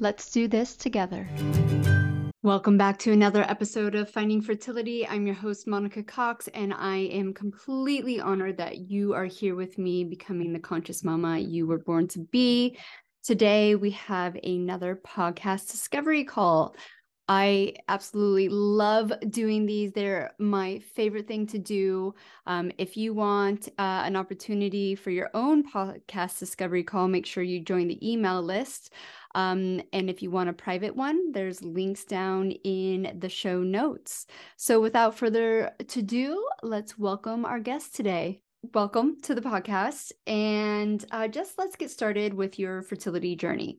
[0.00, 1.28] Let's do this together.
[2.42, 5.06] Welcome back to another episode of Finding Fertility.
[5.06, 9.78] I'm your host, Monica Cox, and I am completely honored that you are here with
[9.78, 12.76] me, becoming the conscious mama you were born to be.
[13.22, 16.74] Today, we have another podcast discovery call.
[17.34, 19.92] I absolutely love doing these.
[19.92, 22.14] They're my favorite thing to do.
[22.46, 27.42] Um, if you want uh, an opportunity for your own podcast discovery call, make sure
[27.42, 28.92] you join the email list.
[29.34, 34.26] Um, and if you want a private one, there's links down in the show notes.
[34.58, 38.42] So without further to do, let's welcome our guest today.
[38.74, 40.12] Welcome to the podcast.
[40.26, 43.78] And uh, just let's get started with your fertility journey.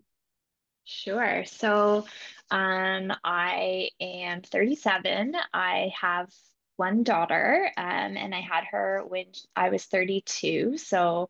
[0.86, 1.45] Sure.
[1.45, 2.06] So
[2.52, 5.36] um, I am 37.
[5.53, 6.30] I have
[6.76, 10.78] one daughter, um, and I had her when I was 32.
[10.78, 11.30] So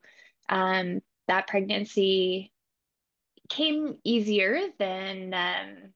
[0.50, 2.52] um, that pregnancy
[3.50, 5.94] came easier than um,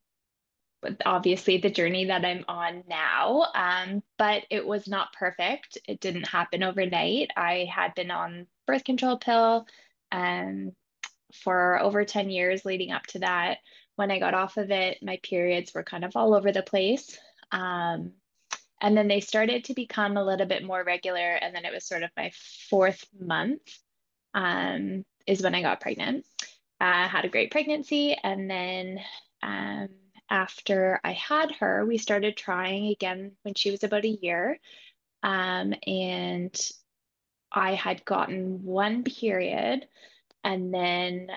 [1.06, 3.48] obviously the journey that I'm on now.
[3.56, 5.78] Um, but it was not perfect.
[5.88, 7.32] It didn't happen overnight.
[7.36, 9.66] I had been on birth control pill
[10.12, 10.72] um,
[11.33, 13.58] for over 10 years leading up to that.
[13.95, 17.17] When I got off of it, my periods were kind of all over the place.
[17.52, 18.14] Um,
[18.80, 21.33] and then they started to become a little bit more regular.
[21.33, 22.32] And then it was sort of my
[22.70, 23.61] fourth month
[24.33, 26.26] um, is when I got pregnant.
[26.80, 28.16] I had a great pregnancy.
[28.23, 28.99] And then
[29.42, 29.89] um,
[30.30, 34.60] after I had her, we started trying again when she was about a year.
[35.23, 36.55] Um, and
[37.52, 39.87] I had gotten one period,
[40.43, 41.30] and then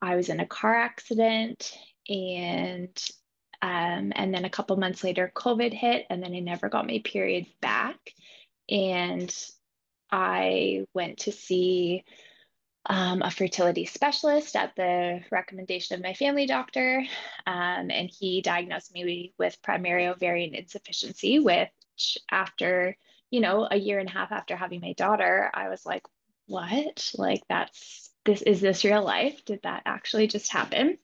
[0.00, 1.76] I was in a car accident,
[2.08, 2.96] and
[3.62, 7.00] um, and then a couple months later, COVID hit, and then I never got my
[7.02, 7.98] periods back.
[8.68, 9.34] And
[10.10, 12.04] I went to see
[12.86, 17.04] um, a fertility specialist at the recommendation of my family doctor.
[17.46, 22.96] Um, and he diagnosed me with primary ovarian insufficiency, which after,
[23.30, 26.02] you know, a year and a half after having my daughter, I was like,
[26.46, 27.10] what?
[27.16, 29.44] Like, that's this, is this real life?
[29.44, 30.98] Did that actually just happen?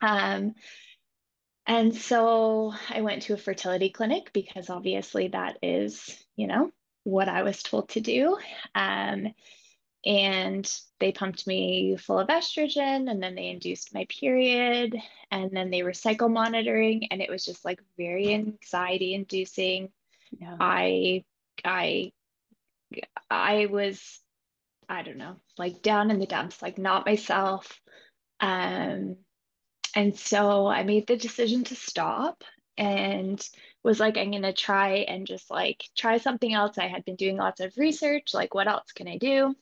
[0.00, 0.54] Um,
[1.66, 6.70] and so I went to a fertility clinic because obviously that is, you know,
[7.04, 8.38] what I was told to do.
[8.74, 9.32] Um,
[10.06, 14.96] and they pumped me full of estrogen and then they induced my period
[15.32, 19.90] and then they were cycle monitoring and it was just like very anxiety inducing
[20.38, 20.56] yeah.
[20.60, 21.24] i
[21.64, 22.12] i
[23.28, 24.20] i was
[24.88, 27.80] i don't know like down in the dumps like not myself
[28.40, 29.16] um
[29.94, 32.44] and so i made the decision to stop
[32.78, 33.48] and
[33.82, 37.16] was like i'm going to try and just like try something else i had been
[37.16, 39.54] doing lots of research like what else can i do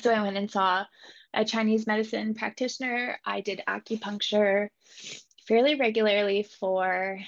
[0.00, 0.84] so I went and saw
[1.34, 3.18] a Chinese medicine practitioner.
[3.24, 4.68] I did acupuncture
[5.46, 7.18] fairly regularly for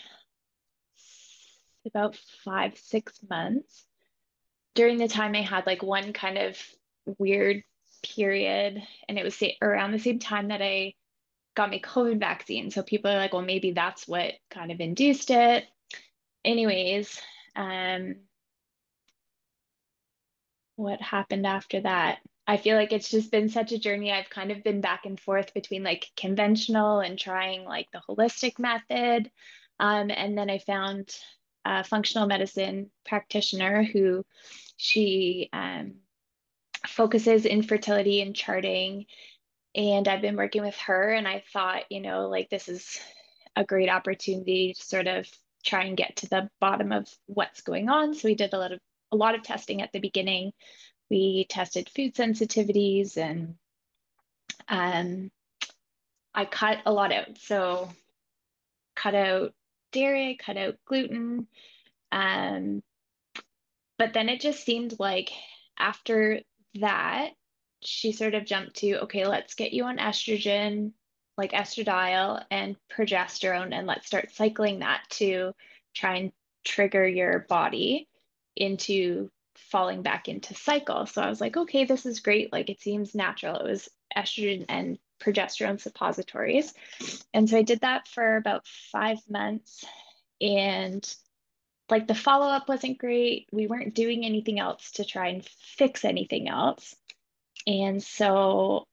[1.87, 3.87] about five, six months.
[4.75, 6.57] During the time I had like one kind of
[7.19, 7.63] weird
[8.03, 10.95] period, and it was around the same time that I
[11.55, 12.71] got my COVID vaccine.
[12.71, 15.65] So people are like, well, maybe that's what kind of induced it.
[16.45, 17.21] Anyways,
[17.57, 18.17] um,
[20.77, 22.21] what happened after that?
[22.47, 24.11] I feel like it's just been such a journey.
[24.11, 28.59] I've kind of been back and forth between like conventional and trying like the holistic
[28.59, 29.31] method.
[29.79, 31.15] Um, and then I found
[31.65, 34.25] a functional medicine practitioner who
[34.77, 35.97] she um,
[36.87, 39.07] focuses infertility and charting.
[39.75, 42.99] And I've been working with her, and I thought, you know, like this is
[43.57, 45.29] a great opportunity to sort of
[45.65, 48.15] try and get to the bottom of what's going on.
[48.15, 48.81] So we did a lot of
[49.13, 50.53] a lot of testing at the beginning
[51.11, 53.57] we tested food sensitivities and
[54.69, 55.31] um,
[56.33, 57.39] I cut a lot out.
[57.39, 57.91] So
[58.95, 59.53] cut out
[59.93, 61.49] dairy, cut out gluten,
[62.13, 62.83] Um,
[63.99, 65.31] but then it just seemed like
[65.79, 66.41] after
[66.75, 67.31] that,
[67.83, 70.93] she sort of jumped to, okay, let's get you on estrogen,
[71.37, 75.53] like estradiol and progesterone, and let's start cycling that to
[75.95, 76.33] try and
[76.65, 78.07] trigger your body
[78.57, 81.07] into falling back into cycle.
[81.07, 82.53] So I was like, okay, this is great.
[82.53, 83.57] Like it seems natural.
[83.57, 86.75] It was estrogen and progesterone suppositories.
[87.33, 89.85] And so I did that for about five months.
[90.41, 91.03] And
[91.91, 93.49] like the follow up wasn't great.
[93.53, 96.95] We weren't doing anything else to try and fix anything else.
[97.67, 98.87] And so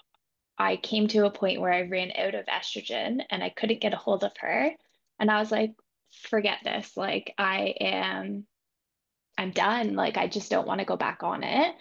[0.57, 3.94] I came to a point where I ran out of estrogen and I couldn't get
[3.94, 4.71] a hold of her.
[5.19, 5.73] And I was like,
[6.11, 6.97] forget this.
[6.97, 8.45] Like, I am,
[9.38, 9.95] I'm done.
[9.95, 11.75] Like, I just don't want to go back on it.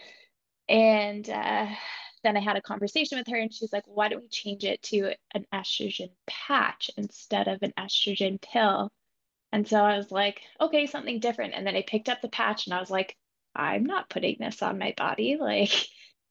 [0.68, 1.66] And uh,
[2.22, 4.82] then I had a conversation with her and she's like, why don't we change it
[4.84, 8.90] to an estrogen patch instead of an estrogen pill?
[9.52, 11.54] And so I was like, okay, something different.
[11.54, 13.16] And then I picked up the patch and I was like,
[13.54, 15.38] I'm not putting this on my body.
[15.40, 15.72] Like,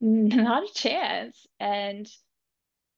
[0.02, 1.48] not a chance.
[1.60, 2.08] And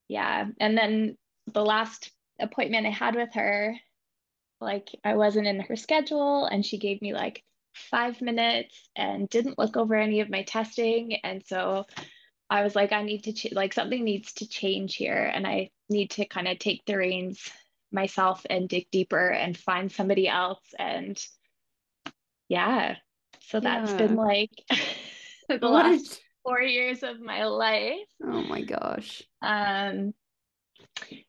[0.08, 0.46] yeah.
[0.60, 1.16] And then
[1.54, 3.76] the last appointment I had with her,
[4.60, 7.44] like I wasn't in her schedule and she gave me like
[7.74, 11.18] five minutes and didn't look over any of my testing.
[11.24, 11.86] And so
[12.50, 15.32] I was like, I need to, ch- like, something needs to change here.
[15.34, 17.52] And I need to kind of take the reins
[17.92, 20.64] myself and dig deeper and find somebody else.
[20.78, 21.22] And
[22.50, 22.96] yeah,
[23.42, 23.98] so that's yeah.
[23.98, 24.52] been like
[25.50, 28.08] the what last four years of my life.
[28.24, 29.24] Oh my gosh.
[29.42, 30.14] Um,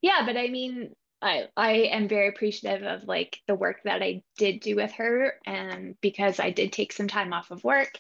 [0.01, 4.23] yeah, but I mean, I I am very appreciative of like the work that I
[4.37, 7.99] did do with her, and because I did take some time off of work,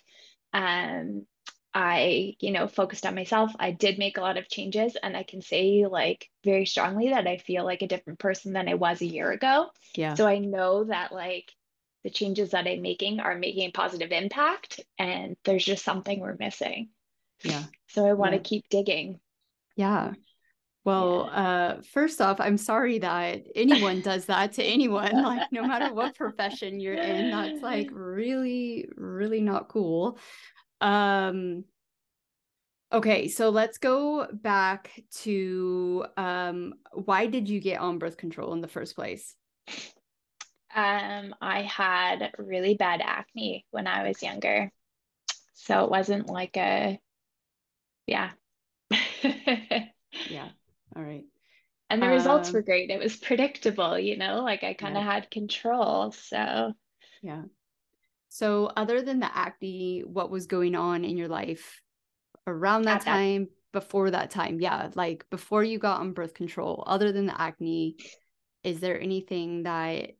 [0.52, 1.26] um,
[1.80, 3.52] I you know focused on myself.
[3.60, 7.28] I did make a lot of changes, and I can say like very strongly that
[7.28, 9.68] I feel like a different person than I was a year ago.
[9.94, 10.14] Yeah.
[10.14, 11.52] So I know that like
[12.02, 16.34] the changes that I'm making are making a positive impact, and there's just something we're
[16.36, 16.88] missing.
[17.44, 17.62] Yeah.
[17.90, 18.42] So I want to yeah.
[18.42, 19.20] keep digging.
[19.76, 20.14] Yeah.
[20.84, 21.40] Well, yeah.
[21.40, 26.16] uh, first off, I'm sorry that anyone does that to anyone, like no matter what
[26.16, 27.30] profession you're in.
[27.30, 30.18] That's like really, really not cool.
[30.80, 31.64] Um,
[32.92, 38.60] okay, so let's go back to um, why did you get on birth control in
[38.60, 39.34] the first place?
[40.74, 44.70] Um, I had really bad acne when I was younger.
[45.54, 46.98] So it wasn't like a
[48.06, 48.30] yeah.
[49.20, 50.48] yeah.
[50.96, 51.24] All right.
[51.90, 52.90] And the results were um, great.
[52.90, 55.12] It was predictable, you know, like I kind of yeah.
[55.12, 56.12] had control.
[56.12, 56.72] So,
[57.22, 57.42] yeah.
[58.28, 61.82] So, other than the acne, what was going on in your life
[62.46, 64.60] around that At time, before that time?
[64.60, 64.90] Yeah.
[64.94, 67.96] Like before you got on birth control, other than the acne,
[68.62, 70.12] is there anything that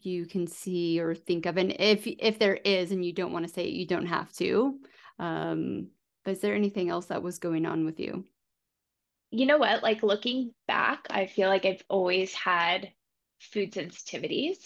[0.00, 1.56] you can see or think of?
[1.56, 4.32] And if, if there is, and you don't want to say it, you don't have
[4.34, 4.78] to.
[5.18, 5.88] Um,
[6.24, 8.24] but is there anything else that was going on with you?
[9.30, 9.82] You know what?
[9.82, 12.92] Like looking back, I feel like I've always had
[13.40, 14.58] food sensitivities.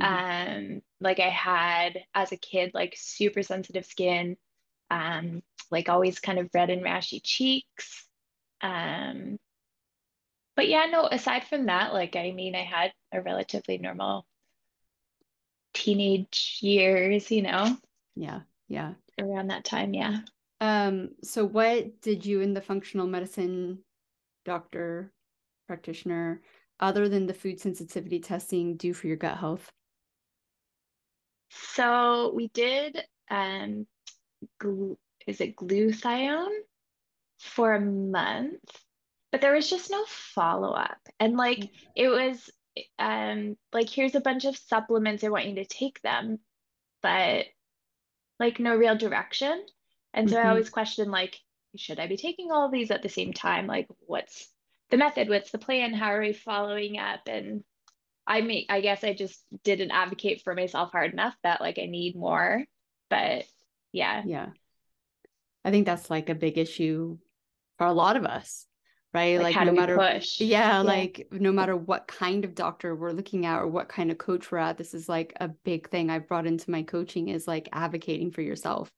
[0.00, 0.76] Mm-hmm.
[0.76, 4.36] Um, like I had as a kid, like super sensitive skin,
[4.90, 8.06] um, like always kind of red and rashy cheeks.
[8.60, 9.38] Um,
[10.56, 14.26] but yeah, no, aside from that, like I mean, I had a relatively normal
[15.74, 17.76] teenage years, you know?
[18.16, 18.94] Yeah, yeah.
[19.20, 20.18] Around that time, yeah.
[20.60, 23.78] Um, so what did you in the functional medicine
[24.44, 25.12] doctor
[25.68, 26.42] practitioner,
[26.80, 29.70] other than the food sensitivity testing, do for your gut health?
[31.50, 33.86] So we did um
[34.62, 36.56] gl- is it glutathione
[37.38, 38.60] for a month,
[39.30, 40.98] but there was just no follow-up.
[41.20, 41.70] And like mm.
[41.94, 42.50] it was
[42.98, 46.38] um like here's a bunch of supplements, I want you to take them,
[47.02, 47.46] but
[48.38, 49.64] like no real direction.
[50.14, 50.46] And so mm-hmm.
[50.46, 51.38] I always question like,
[51.76, 53.66] should I be taking all of these at the same time?
[53.66, 54.48] Like, what's
[54.90, 55.28] the method?
[55.28, 55.92] What's the plan?
[55.92, 57.20] How are we following up?
[57.26, 57.62] And
[58.28, 61.86] I mean, I guess I just didn't advocate for myself hard enough that like I
[61.86, 62.64] need more.
[63.08, 63.44] But
[63.92, 64.22] yeah.
[64.26, 64.48] Yeah.
[65.64, 67.18] I think that's like a big issue
[67.78, 68.66] for a lot of us,
[69.14, 69.40] right?
[69.40, 70.40] Like, like no matter push?
[70.40, 74.10] Yeah, yeah, like no matter what kind of doctor we're looking at or what kind
[74.10, 77.28] of coach we're at, this is like a big thing I've brought into my coaching
[77.28, 78.90] is like advocating for yourself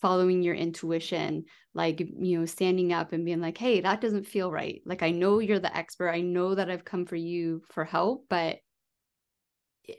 [0.00, 1.44] following your intuition,
[1.74, 4.80] like, you know, standing up and being like, hey, that doesn't feel right.
[4.86, 6.08] Like, I know you're the expert.
[6.08, 8.56] I know that I've come for you for help, but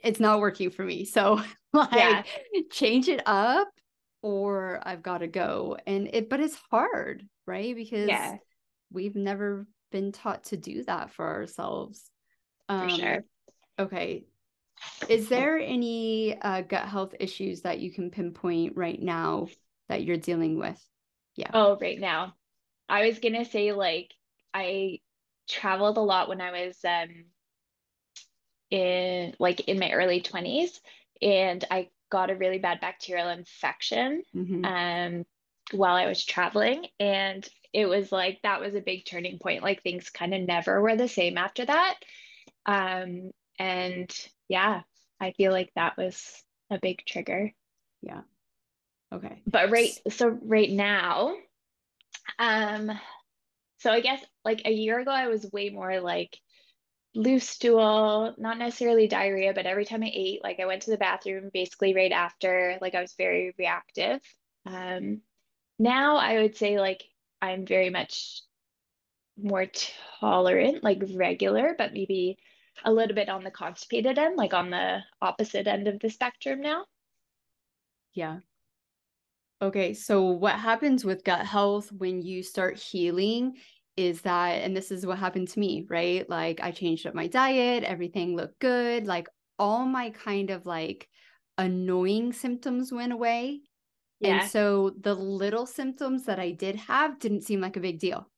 [0.02, 1.04] it's not working for me.
[1.04, 1.40] So,
[1.72, 2.22] like, yeah.
[2.70, 3.68] change it up
[4.22, 5.76] or I've got to go.
[5.86, 7.74] And it, but it's hard, right?
[7.74, 8.36] Because yeah.
[8.90, 12.10] we've never been taught to do that for ourselves.
[12.68, 13.24] Um, for sure.
[13.78, 14.24] Okay.
[15.08, 19.48] Is there any uh, gut health issues that you can pinpoint right now
[19.88, 20.80] that you're dealing with?
[21.36, 21.50] Yeah.
[21.54, 22.34] Oh, right now.
[22.88, 24.12] I was going to say, like,
[24.52, 24.98] I
[25.48, 27.24] traveled a lot when I was um,
[28.72, 30.80] in like in my early 20s
[31.20, 34.64] and I got a really bad bacterial infection mm-hmm.
[34.64, 35.24] um,
[35.72, 36.86] while I was traveling.
[36.98, 39.62] And it was like that was a big turning point.
[39.62, 41.94] Like things kind of never were the same after that.
[42.64, 44.10] Um, and
[44.48, 44.80] yeah,
[45.20, 47.52] I feel like that was a big trigger.
[48.00, 48.22] Yeah.
[49.12, 49.42] Okay.
[49.46, 51.34] But right so right now,
[52.38, 52.90] um,
[53.80, 56.38] so I guess like a year ago I was way more like
[57.14, 60.96] loose stool, not necessarily diarrhea, but every time I ate, like I went to the
[60.96, 64.20] bathroom basically right after, like I was very reactive.
[64.66, 65.20] Um,
[65.78, 67.02] now I would say like
[67.40, 68.42] I'm very much
[69.36, 69.66] more
[70.20, 72.38] tolerant, like regular, but maybe
[72.84, 76.60] a little bit on the constipated end, like on the opposite end of the spectrum
[76.60, 76.86] now.
[78.14, 78.38] Yeah.
[79.60, 83.56] Okay, so what happens with gut health when you start healing
[83.96, 86.28] is that, and this is what happened to me, right?
[86.28, 91.08] Like I changed up my diet, everything looked good, like all my kind of like
[91.58, 93.60] annoying symptoms went away.
[94.20, 94.40] Yeah.
[94.40, 98.28] And so the little symptoms that I did have didn't seem like a big deal.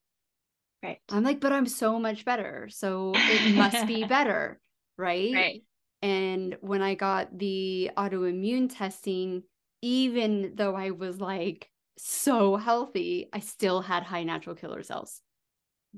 [0.83, 0.99] Right.
[1.11, 2.69] I'm like, but I'm so much better.
[2.71, 4.61] So it must be better.
[4.99, 5.33] Right.
[5.35, 5.63] Right.
[6.03, 9.43] And when I got the autoimmune testing,
[9.81, 15.23] even though I was like so healthy, I still had high natural killer cells.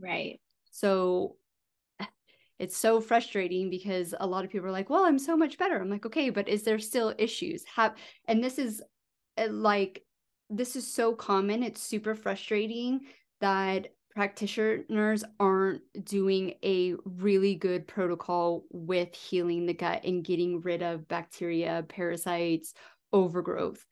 [0.00, 0.40] Right.
[0.70, 1.36] So
[2.58, 5.78] it's so frustrating because a lot of people are like, well, I'm so much better.
[5.80, 7.64] I'm like, okay, but is there still issues?
[7.76, 7.94] Have
[8.26, 8.82] and this is
[9.38, 10.04] uh, like
[10.50, 11.62] this is so common.
[11.62, 13.00] It's super frustrating
[13.40, 20.82] that practitioners aren't doing a really good protocol with healing the gut and getting rid
[20.82, 22.72] of bacteria, parasites,
[23.12, 23.84] overgrowth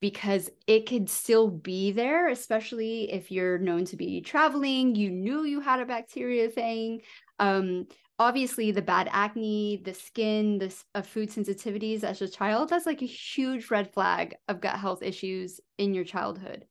[0.00, 5.44] because it could still be there, especially if you're known to be traveling, you knew
[5.44, 7.02] you had a bacteria thing.
[7.38, 7.86] Um,
[8.18, 13.02] obviously, the bad acne, the skin, the uh, food sensitivities as a child, that's like
[13.02, 16.64] a huge red flag of gut health issues in your childhood.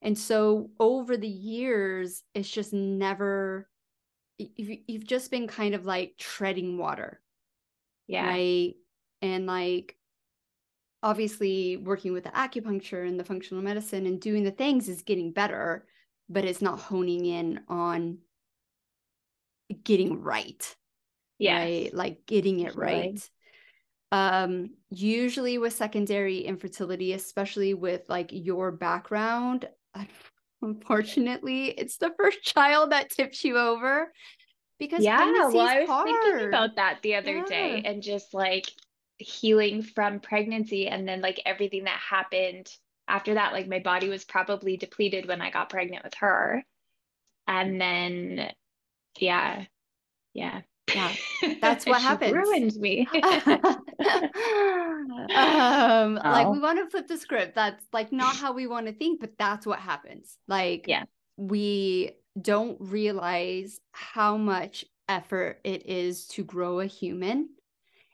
[0.00, 3.68] And so over the years, it's just never,
[4.38, 7.20] you've just been kind of like treading water.
[8.06, 8.26] Yeah.
[8.26, 8.74] Right.
[9.20, 9.94] And like,
[11.02, 15.32] obviously working with the acupuncture and the functional medicine and doing the things is getting
[15.32, 15.86] better
[16.28, 18.18] but it's not honing in on
[19.84, 20.76] getting right
[21.38, 21.94] yeah right?
[21.94, 23.28] like getting it right
[24.12, 29.68] um usually with secondary infertility especially with like your background
[30.62, 34.12] unfortunately it's the first child that tips you over
[34.78, 36.08] because yeah well i was hard.
[36.08, 37.44] thinking about that the other yeah.
[37.46, 38.66] day and just like
[39.20, 42.68] healing from pregnancy and then like everything that happened
[43.08, 46.64] after that like my body was probably depleted when i got pregnant with her.
[47.46, 48.52] And then
[49.18, 49.64] yeah.
[50.34, 50.60] Yeah.
[50.94, 51.12] Yeah.
[51.60, 52.34] That's what happened.
[52.34, 53.08] ruined me.
[55.34, 56.30] Um oh.
[56.30, 57.54] like we want to flip the script.
[57.54, 60.36] That's like not how we want to think but that's what happens.
[60.48, 61.04] Like yeah.
[61.36, 67.48] we don't realize how much effort it is to grow a human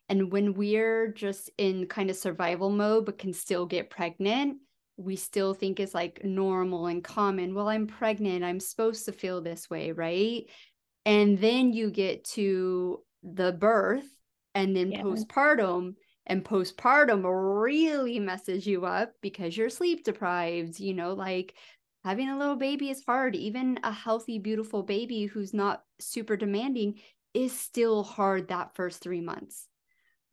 [0.09, 4.59] and when we're just in kind of survival mode, but can still get pregnant,
[4.97, 7.55] we still think it's like normal and common.
[7.55, 8.45] Well, I'm pregnant.
[8.45, 10.45] I'm supposed to feel this way, right?
[11.05, 14.07] And then you get to the birth
[14.55, 15.03] and then yeah.
[15.03, 15.95] postpartum,
[16.29, 20.81] and postpartum really messes you up because you're sleep deprived.
[20.81, 21.55] You know, like
[22.05, 23.37] having a little baby is hard.
[23.37, 27.01] Even a healthy, beautiful baby who's not super demanding
[27.35, 29.69] is still hard that first three months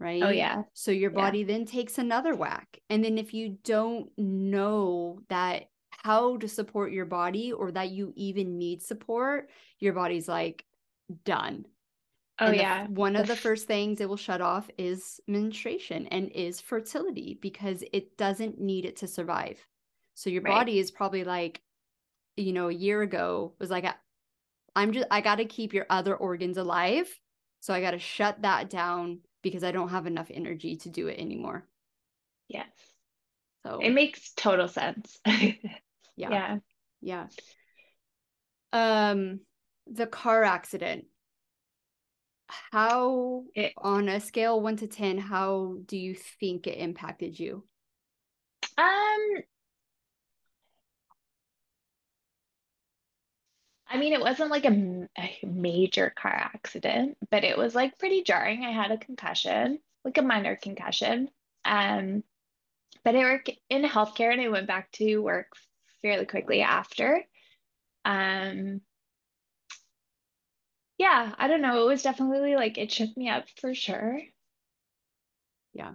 [0.03, 0.21] right?
[0.21, 0.63] Oh, yeah.
[0.73, 1.47] So your body yeah.
[1.47, 2.79] then takes another whack.
[2.89, 8.11] And then if you don't know that how to support your body or that you
[8.15, 10.65] even need support, your body's like
[11.23, 11.65] done.
[12.39, 12.87] Oh and yeah.
[12.87, 17.39] The, one of the first things it will shut off is menstruation and is fertility
[17.41, 19.65] because it doesn't need it to survive.
[20.15, 20.53] So your right.
[20.53, 21.61] body is probably like,
[22.35, 23.85] you know, a year ago was like,
[24.75, 27.07] I'm just, I got to keep your other organs alive.
[27.61, 31.07] So I got to shut that down because I don't have enough energy to do
[31.07, 31.67] it anymore.
[32.47, 32.71] Yes.
[33.63, 35.19] So it makes total sense.
[35.25, 35.57] yeah.
[36.17, 36.57] Yeah.
[37.01, 37.27] Yeah.
[38.71, 39.41] Um
[39.85, 41.05] the car accident.
[42.71, 47.63] How it, on a scale 1 to 10 how do you think it impacted you?
[48.77, 49.43] Um
[53.93, 58.23] I mean, it wasn't like a, a major car accident, but it was like pretty
[58.23, 58.65] jarring.
[58.65, 61.29] I had a concussion, like a minor concussion.
[61.63, 62.23] Um,
[63.03, 65.49] but I work in healthcare and I went back to work
[66.01, 67.21] fairly quickly after.
[68.03, 68.81] Um,
[70.97, 71.83] yeah, I don't know.
[71.83, 74.19] It was definitely like it shook me up for sure.
[75.73, 75.93] Yeah.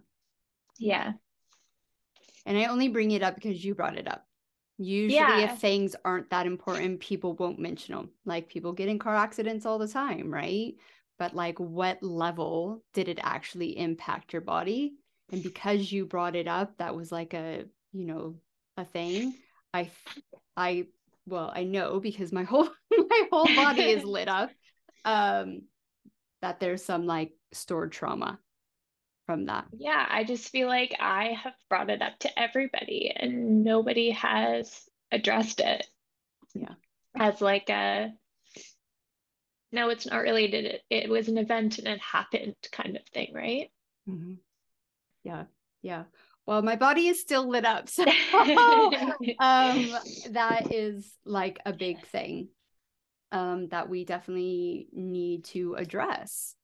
[0.79, 1.15] Yeah.
[2.47, 4.28] And I only bring it up because you brought it up.
[4.79, 5.53] Usually, Yeah.
[5.53, 8.11] if things aren't that important, people won't mention them.
[8.25, 10.75] Like people get in car accidents all the time, right?
[11.19, 14.95] But like, what level did it actually impact your body?
[15.33, 18.37] And because you brought it up, that was like a, you know,
[18.77, 19.35] a thing.
[19.75, 19.91] I,
[20.57, 20.87] I,
[21.27, 24.51] well, I know because my whole my whole body is lit up.
[25.05, 25.63] Um,
[26.41, 28.39] that there's some like stored trauma
[29.29, 29.67] from that.
[29.77, 34.89] Yeah, I just feel like I have brought it up to everybody and nobody has
[35.13, 35.87] addressed it.
[36.55, 36.73] Yeah.
[37.15, 38.15] As like a,
[39.71, 40.65] no, it's not related.
[40.65, 43.71] It, it was an event and it happened kind of thing, right?
[44.09, 44.37] Mm-hmm.
[45.25, 45.45] Yeah,
[45.83, 46.05] yeah.
[46.47, 48.05] Well, my body is still lit up, so
[49.41, 49.95] um,
[50.31, 52.49] that is like a big thing
[53.31, 56.55] um, that we definitely need to address,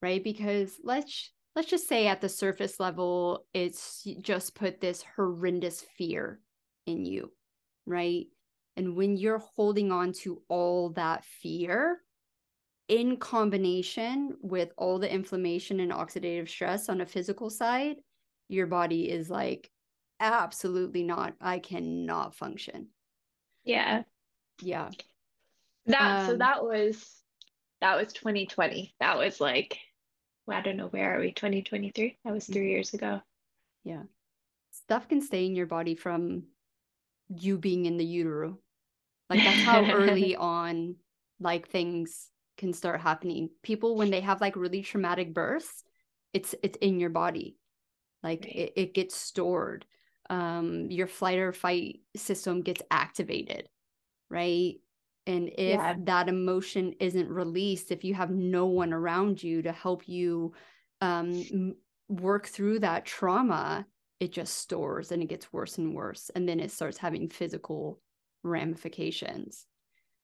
[0.00, 0.22] right?
[0.22, 6.40] Because let's let's just say at the surface level, it's just put this horrendous fear
[6.86, 7.32] in you,
[7.86, 8.26] right?
[8.76, 12.00] And when you're holding on to all that fear,
[12.88, 17.96] in combination with all the inflammation and oxidative stress on a physical side,
[18.48, 19.70] your body is like,
[20.20, 21.34] absolutely not.
[21.40, 22.88] I cannot function.
[23.64, 24.02] Yeah.
[24.60, 24.90] Yeah.
[25.86, 27.22] That so Um, that was
[27.80, 28.94] that was 2020.
[29.00, 29.78] That was like
[30.46, 31.32] well, I don't know where are we?
[31.32, 32.18] 2023?
[32.24, 32.70] That was three Mhm.
[32.70, 33.20] years ago.
[33.84, 34.02] Yeah.
[34.72, 36.44] Stuff can stay in your body from
[37.28, 38.58] you being in the utero.
[39.30, 40.96] Like that's how early on
[41.40, 43.50] like things can start happening.
[43.62, 45.84] People when they have like really traumatic births,
[46.32, 47.56] it's it's in your body.
[48.22, 48.54] Like Right.
[48.54, 49.86] it, it gets stored.
[50.30, 53.68] Um your flight or fight system gets activated,
[54.30, 54.76] right?
[55.26, 55.96] And if Yeah.
[55.96, 60.52] that emotion isn't released, if you have no one around you to help you
[61.00, 61.74] um
[62.08, 63.86] work through that trauma,
[64.20, 66.30] it just stores and it gets worse and worse.
[66.30, 68.00] And then it starts having physical
[68.42, 69.66] ramifications.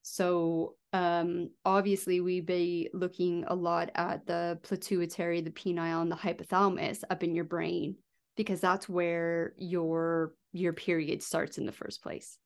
[0.03, 6.17] So um, obviously we be looking a lot at the pituitary, the pineal, and the
[6.17, 7.97] hypothalamus up in your brain
[8.37, 12.39] because that's where your your period starts in the first place.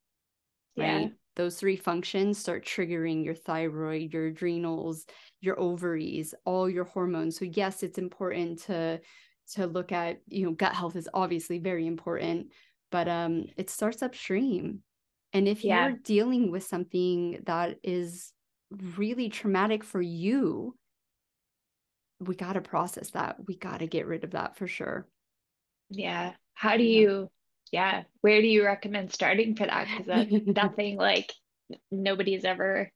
[0.77, 1.09] Yeah.
[1.37, 5.05] Those three functions start triggering your thyroid, your adrenals,
[5.41, 7.39] your ovaries, all your hormones.
[7.39, 9.01] So yes, it's important to
[9.53, 12.53] to look at, you know, gut health is obviously very important,
[12.91, 14.83] but um it starts upstream.
[15.33, 15.89] And if Yeah.
[15.89, 18.33] you're dealing with something that is
[18.97, 20.77] really traumatic for you,
[22.21, 23.37] we got to process that.
[23.47, 25.09] We got to get rid of that for sure.
[25.91, 26.35] Yeah.
[26.55, 27.31] How do you,
[27.73, 29.89] yeah, where do you recommend starting for that?
[29.89, 31.33] Because that's nothing like
[31.91, 32.91] nobody's ever.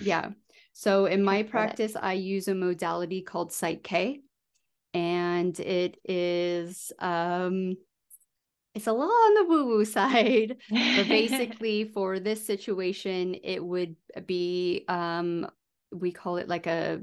[0.00, 0.30] Yeah.
[0.72, 1.50] So in my Talk about it.
[1.50, 4.20] practice, I use a modality called PSYCH-K,
[4.92, 7.76] and it is um,
[8.74, 13.94] it's a little on the woo woo side, but basically for this situation, it would
[14.26, 15.46] be um,
[15.92, 17.02] we call it like a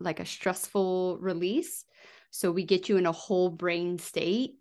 [0.00, 1.84] like a stressful release.
[2.30, 4.54] So we get you in a whole brain state,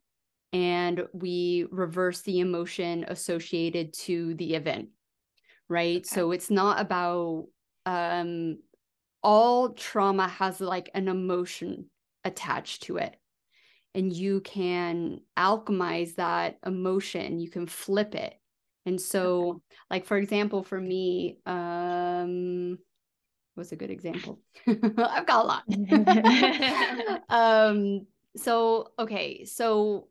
[0.54, 4.89] and we reverse the emotion associated to the event
[5.70, 5.98] right?
[5.98, 6.04] Okay.
[6.04, 7.48] so it's not about
[7.86, 8.58] um
[9.22, 11.86] all trauma has like an emotion
[12.24, 13.16] attached to it
[13.96, 18.36] and you can alchemize that emotion you can flip it.
[18.86, 22.78] And so like for example for me um
[23.56, 24.39] what's a good example?
[24.68, 25.63] I've got a lot.
[27.30, 30.08] Um so okay so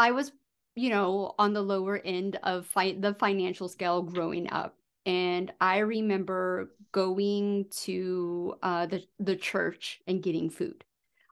[0.00, 0.32] i was
[0.74, 5.78] you know on the lower end of fi- the financial scale growing up and i
[5.78, 10.84] remember going to uh the the church and getting food.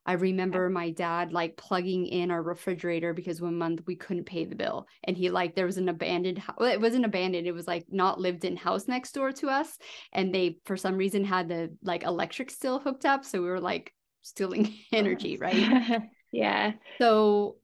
[0.06, 4.46] I remember my dad like plugging in our refrigerator because one month we couldn't pay
[4.46, 7.52] the bill and he like there was an abandoned house well, it wasn't abandoned it
[7.52, 9.76] was like not lived in house next door to us
[10.14, 13.60] and they for some reason had the like electric still hooked up so we were
[13.60, 16.02] like stealing energy right?
[16.32, 16.72] Yeah.
[16.98, 17.56] so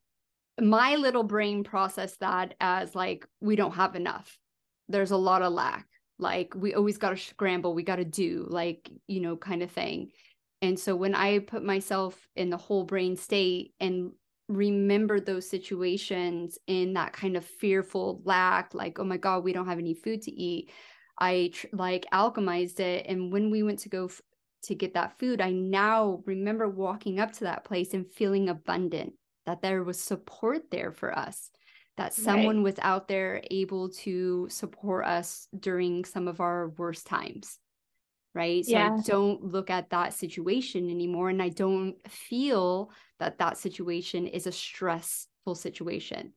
[0.61, 4.39] my little brain processed that as like we don't have enough.
[4.89, 5.87] There's a lot of lack.
[6.19, 9.71] Like we always got to scramble, we got to do like, you know, kind of
[9.71, 10.11] thing.
[10.63, 14.13] And so when I put myself in the whole brain state and
[14.49, 19.67] remembered those situations in that kind of fearful lack, like, oh my God, we don't
[19.67, 20.71] have any food to eat.
[21.19, 23.07] I tr- like alchemized it.
[23.09, 24.21] And when we went to go f-
[24.65, 29.15] to get that food, I now remember walking up to that place and feeling abundant,
[29.47, 31.51] that there was support there for us,
[31.97, 32.65] that someone right.
[32.65, 37.59] was out there able to support us during some of our worst times.
[38.35, 38.65] Right.
[38.65, 38.97] So yeah.
[38.99, 41.29] I don't look at that situation anymore.
[41.31, 46.33] And I don't feel that that situation is a stressful situation.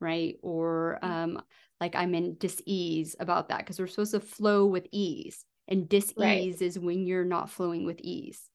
[0.00, 0.36] Right.
[0.42, 1.42] Or um,
[1.80, 6.14] like I'm in dis-ease about that because we're supposed to flow with ease and dis-ease
[6.16, 6.62] right.
[6.62, 8.49] is when you're not flowing with ease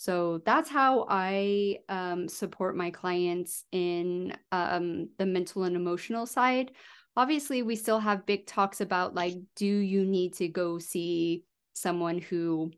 [0.00, 6.70] so that's how i um, support my clients in um, the mental and emotional side.
[7.18, 12.16] Obviously we still have big talks about like do you need to go see someone
[12.16, 12.70] who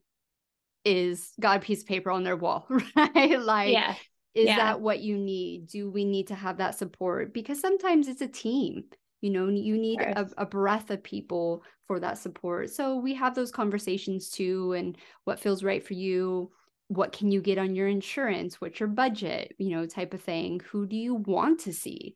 [0.84, 3.40] is got a piece of paper on their wall right?
[3.40, 3.94] Like yeah.
[4.34, 4.56] is yeah.
[4.56, 5.68] that what you need?
[5.68, 7.32] Do we need to have that support?
[7.32, 8.82] Because sometimes it's a team
[9.20, 12.70] you know you need a, a, breath of people for that support.
[12.70, 16.50] So we have those conversations too and what feels right for you
[16.88, 18.60] what can you get on your insurance?
[18.60, 19.54] What's your budget?
[19.58, 20.60] You know type of thing.
[20.70, 22.14] Who do you want to see?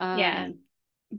[0.00, 0.48] Um, yeah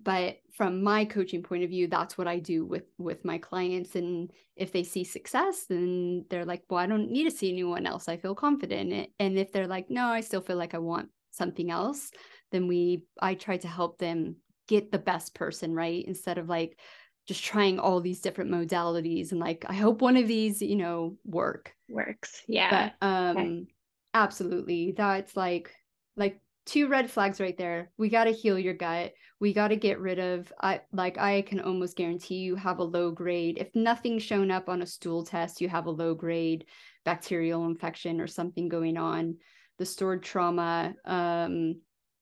[0.02, 3.96] but from my coaching point of view that's what i do with with my clients.
[3.96, 7.86] And if they see success then they're like well i don't need to see anyone
[7.86, 8.08] else.
[8.10, 11.72] I feel confident and if they're like no i still feel like i want something
[11.72, 12.12] else
[12.52, 14.36] then we i try to help them
[14.68, 16.06] get the best person right?
[16.08, 16.80] Instead of like
[17.26, 21.18] just trying all these different modalities and like i hope one of these you know
[21.26, 21.74] work.
[21.90, 22.92] Works yeah.
[23.00, 23.66] But um okay.
[24.14, 25.74] absolutely that's like
[26.16, 27.92] like two red flags right there.
[27.98, 29.12] We got to heal your gut.
[29.42, 32.84] We got to get rid of i like i can almost guarantee you have a
[32.84, 33.58] low grade.
[33.60, 36.66] If nothing's shown up on a stool test you have a low grade
[37.06, 39.38] bacterial infection or something going on
[39.78, 41.76] the stored trauma um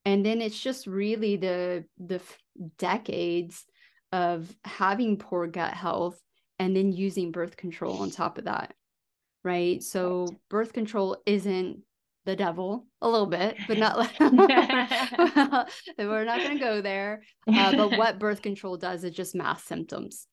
[0.06, 2.20] and then it's just really the the
[2.78, 3.66] decades
[4.12, 6.22] of having poor gut health
[6.60, 8.74] and then using birth control on top of that
[9.44, 9.82] right?
[9.82, 11.82] So birth control isn't
[12.26, 14.28] the devil a little bit but not like
[15.98, 17.24] we're not going to go there.
[17.48, 20.28] Uh, but what birth control does is just mask symptoms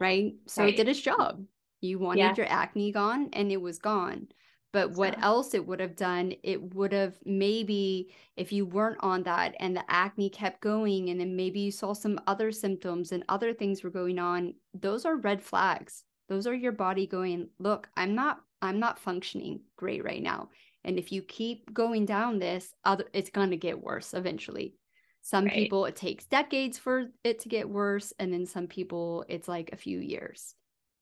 [0.00, 0.32] right?
[0.46, 0.74] So right.
[0.74, 1.44] it did its job.
[1.80, 2.34] You wanted yeah.
[2.36, 4.28] your acne gone and it was gone
[4.72, 9.22] but what else it would have done, it would have maybe, if you weren't on
[9.24, 13.24] that and the acne kept going, and then maybe you saw some other symptoms and
[13.28, 16.04] other things were going on, those are red flags.
[16.28, 20.50] Those are your body going, look, I'm not, I'm not functioning great right now.
[20.84, 24.74] And if you keep going down this, other it's gonna get worse eventually.
[25.22, 25.52] Some right.
[25.52, 29.70] people it takes decades for it to get worse, and then some people it's like
[29.72, 30.54] a few years.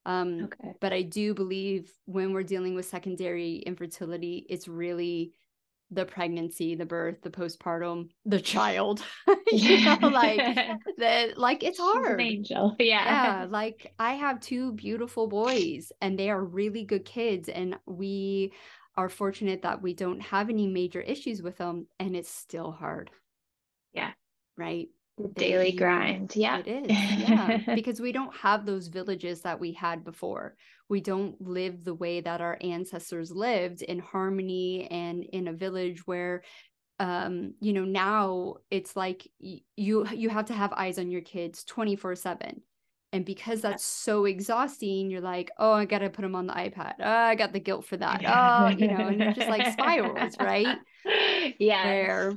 [0.09, 0.73] Um, okay.
[0.79, 5.33] But I do believe when we're dealing with secondary infertility, it's really
[5.91, 9.03] the pregnancy, the birth, the postpartum, the child.
[9.51, 10.57] you know, like
[10.97, 12.19] that, like it's hard.
[12.19, 13.41] angel, yeah.
[13.41, 18.51] Yeah, like I have two beautiful boys, and they are really good kids, and we
[18.97, 23.11] are fortunate that we don't have any major issues with them, and it's still hard.
[23.93, 24.11] Yeah.
[24.57, 24.89] Right
[25.35, 26.57] daily grind yeah.
[26.65, 26.87] It is
[27.19, 30.55] yeah because we don't have those villages that we had before.
[30.87, 36.05] We don't live the way that our ancestors lived in harmony and in a village
[36.07, 36.43] where
[36.99, 41.21] um you know now it's like y- you you have to have eyes on your
[41.21, 42.61] kids 24 7
[43.11, 46.93] and because that's so exhausting you're like oh i gotta put them on the ipad.
[46.99, 48.21] Oh, i got the guilt for that.
[48.27, 50.77] Oh you know and it just like spirals right?
[51.57, 52.33] Yeah where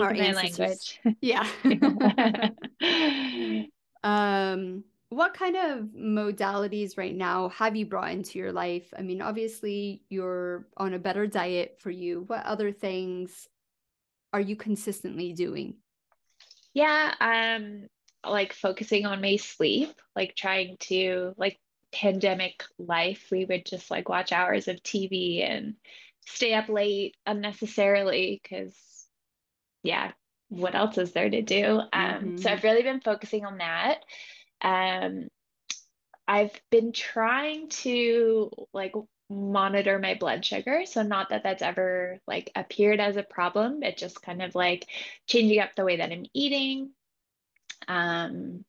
[0.00, 1.00] our my language.
[1.20, 1.46] Yeah.
[4.04, 8.92] um, what kind of modalities right now have you brought into your life?
[8.96, 12.24] I mean, obviously you're on a better diet for you.
[12.26, 13.48] What other things
[14.32, 15.74] are you consistently doing?
[16.74, 17.86] Yeah, um
[18.28, 21.58] like focusing on my sleep, like trying to like
[21.92, 25.74] pandemic life, we would just like watch hours of TV and
[26.26, 28.74] stay up late unnecessarily because
[29.86, 30.12] yeah,
[30.48, 31.80] what else is there to do?
[31.80, 32.36] Um, mm-hmm.
[32.38, 34.04] So I've really been focusing on that.
[34.62, 35.28] Um,
[36.28, 38.94] I've been trying to like
[39.28, 40.82] monitor my blood sugar.
[40.86, 44.86] So not that that's ever like appeared as a problem, but just kind of like
[45.26, 46.90] changing up the way that I'm eating.
[47.88, 48.64] Um,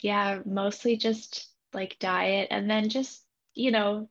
[0.00, 3.22] yeah, mostly just like diet and then just,
[3.54, 4.08] you know,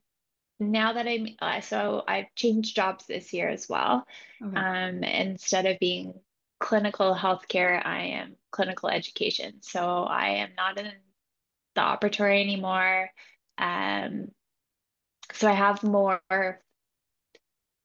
[0.59, 4.05] now that I'm uh, so I've changed jobs this year as well.
[4.43, 4.57] Okay.
[4.57, 6.13] Um, instead of being
[6.59, 9.61] clinical healthcare, I am clinical education.
[9.61, 10.91] So I am not in
[11.75, 13.09] the operatory anymore.
[13.57, 14.29] Um,
[15.33, 16.21] so I have more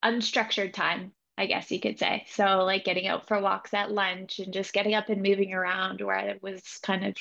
[0.03, 2.25] unstructured time, I guess you could say.
[2.29, 6.01] So like getting out for walks at lunch and just getting up and moving around
[6.01, 7.15] where I was kind of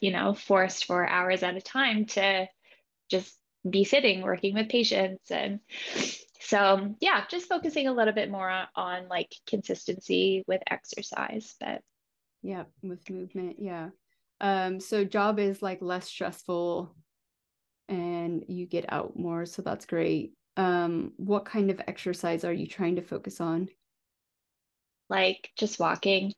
[0.00, 2.46] you know, forced for hours at a time to
[3.10, 3.36] just
[3.68, 5.30] be sitting working with patients.
[5.30, 5.60] And
[6.40, 11.82] so yeah just focusing a little bit more on, on like consistency with exercise but
[12.42, 13.90] yeah with movement yeah.
[14.40, 16.94] Um so job is like less stressful
[17.88, 20.32] and you get out more so that's great.
[20.56, 23.68] Um what kind of exercise are you trying to focus on?
[25.10, 26.32] Like just walking.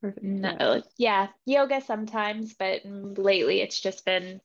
[0.00, 1.28] Perfect no yeah.
[1.46, 4.40] yoga sometimes but lately it's just been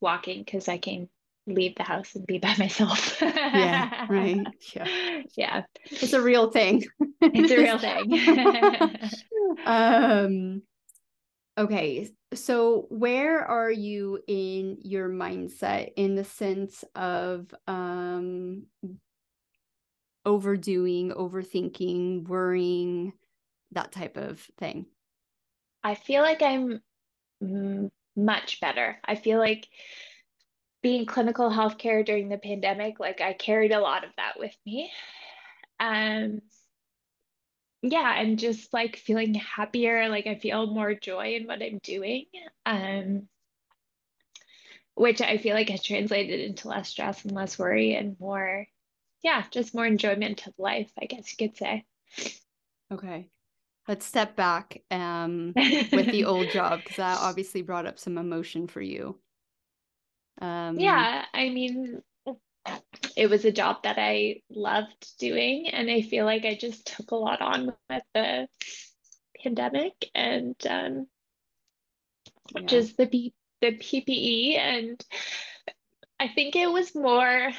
[0.00, 1.08] walking because i can
[1.46, 3.20] leave the house and be by myself.
[3.20, 4.46] yeah, right.
[4.74, 4.88] Yeah.
[5.36, 5.62] Yeah.
[5.84, 6.84] It's a real thing.
[7.20, 8.98] it's a real thing.
[9.66, 10.62] um
[11.58, 18.66] okay, so where are you in your mindset in the sense of um
[20.26, 23.12] overdoing, overthinking, worrying,
[23.72, 24.86] that type of thing?
[25.82, 26.80] I feel like I'm
[28.16, 28.98] much better.
[29.04, 29.68] I feel like
[30.84, 34.92] being clinical healthcare during the pandemic, like I carried a lot of that with me.
[35.80, 36.42] Um,
[37.80, 42.26] yeah, and just like feeling happier, like I feel more joy in what I'm doing.
[42.66, 43.28] Um,
[44.94, 48.66] which I feel like has translated into less stress and less worry and more,
[49.22, 51.86] yeah, just more enjoyment of life, I guess you could say.
[52.92, 53.28] Okay.
[53.88, 58.66] Let's step back um, with the old job because that obviously brought up some emotion
[58.66, 59.18] for you.
[60.40, 62.02] Um, yeah, I mean,
[63.16, 67.10] it was a job that I loved doing, and I feel like I just took
[67.10, 68.48] a lot on with the
[69.42, 71.06] pandemic and um,
[72.54, 72.62] yeah.
[72.66, 75.04] just the P- the PPE, and
[76.18, 77.50] I think it was more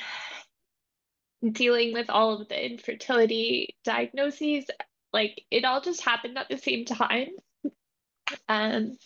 [1.52, 4.66] dealing with all of the infertility diagnoses.
[5.14, 7.30] Like it all just happened at the same time.
[8.50, 8.98] Um,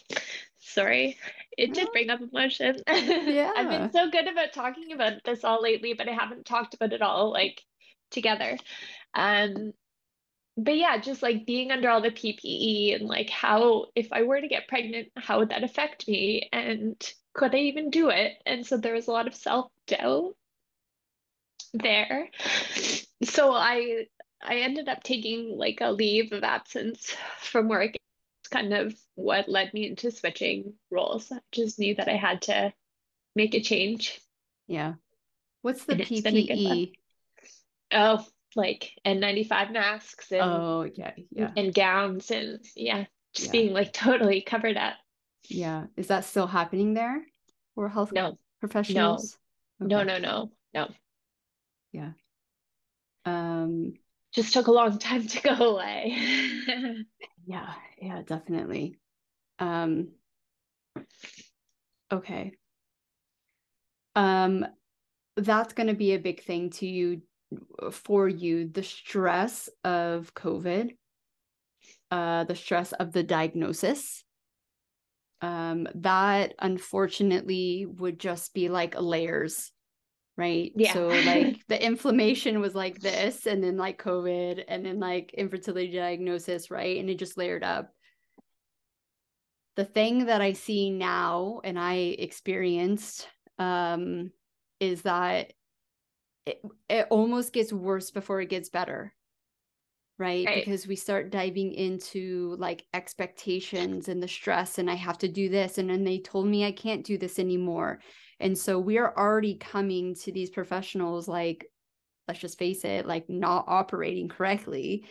[0.59, 1.17] sorry
[1.59, 2.77] it did bring up emotion.
[2.87, 6.73] Yeah i've been so good about talking about this all lately but i haven't talked
[6.73, 7.61] about it all like
[8.11, 8.57] together.
[9.13, 9.73] Um
[10.57, 14.41] but yeah just like being under all the ppe and like how if i were
[14.41, 16.49] to get pregnant how would that affect me?
[16.51, 16.95] And
[17.33, 18.33] could i even do it?
[18.45, 20.35] And so there was a lot of self-doubt
[21.73, 22.29] there.
[23.23, 24.05] So i
[24.41, 27.93] i ended up taking like a leave of absence from work
[28.49, 31.31] kind of what led me into switching roles.
[31.31, 32.73] I just knew that I had to
[33.35, 34.19] make a change.
[34.67, 34.93] Yeah.
[35.61, 36.93] What's the PPE?
[37.91, 41.51] Oh, like N95 masks and oh yeah, yeah.
[41.55, 43.51] And gowns and yeah, just yeah.
[43.51, 44.93] being like totally covered up.
[45.47, 45.85] Yeah.
[45.97, 47.21] Is that still happening there?
[47.75, 48.37] Or health no.
[48.59, 49.37] professionals?
[49.79, 49.85] No.
[49.85, 49.95] Okay.
[49.95, 50.87] No, no, no, no.
[51.91, 52.11] Yeah.
[53.25, 53.93] Um
[54.33, 56.15] just took a long time to go away.
[57.45, 58.97] yeah, yeah, definitely.
[59.59, 60.09] Um
[62.11, 62.53] okay.
[64.15, 64.65] Um
[65.35, 67.21] that's going to be a big thing to you
[67.91, 70.95] for you the stress of covid
[72.11, 74.23] uh the stress of the diagnosis
[75.41, 79.71] um that unfortunately would just be like layers
[80.39, 80.71] right?
[80.75, 80.93] Yeah.
[80.93, 85.91] So like the inflammation was like this, and then like COVID, and then like infertility
[85.91, 86.97] diagnosis, right?
[86.99, 87.91] And it just layered up.
[89.75, 93.27] The thing that I see now and I experienced
[93.59, 94.31] um,
[94.79, 95.53] is that
[96.45, 99.13] it, it almost gets worse before it gets better.
[100.19, 100.45] Right?
[100.45, 100.65] right?
[100.65, 105.47] Because we start diving into like expectations and the stress, and I have to do
[105.47, 105.77] this.
[105.77, 107.99] And then they told me I can't do this anymore.
[108.41, 111.65] And so we are already coming to these professionals like,
[112.27, 115.05] let's just face it, like not operating correctly.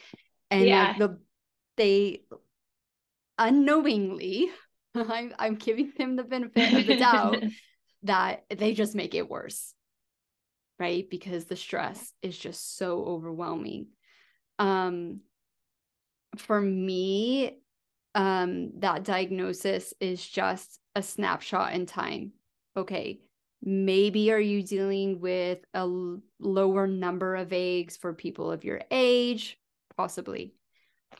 [0.50, 0.88] And yeah.
[0.88, 1.18] like the
[1.76, 2.22] they
[3.38, 4.50] unknowingly,
[4.94, 7.42] I'm I'm giving them the benefit of the doubt
[8.02, 9.74] that they just make it worse.
[10.78, 11.08] Right.
[11.10, 13.88] Because the stress is just so overwhelming.
[14.58, 15.20] Um
[16.36, 17.58] for me,
[18.14, 22.32] um, that diagnosis is just a snapshot in time
[22.78, 23.20] okay,
[23.62, 28.80] maybe are you dealing with a l- lower number of eggs for people of your
[28.90, 29.58] age?
[29.96, 30.54] Possibly.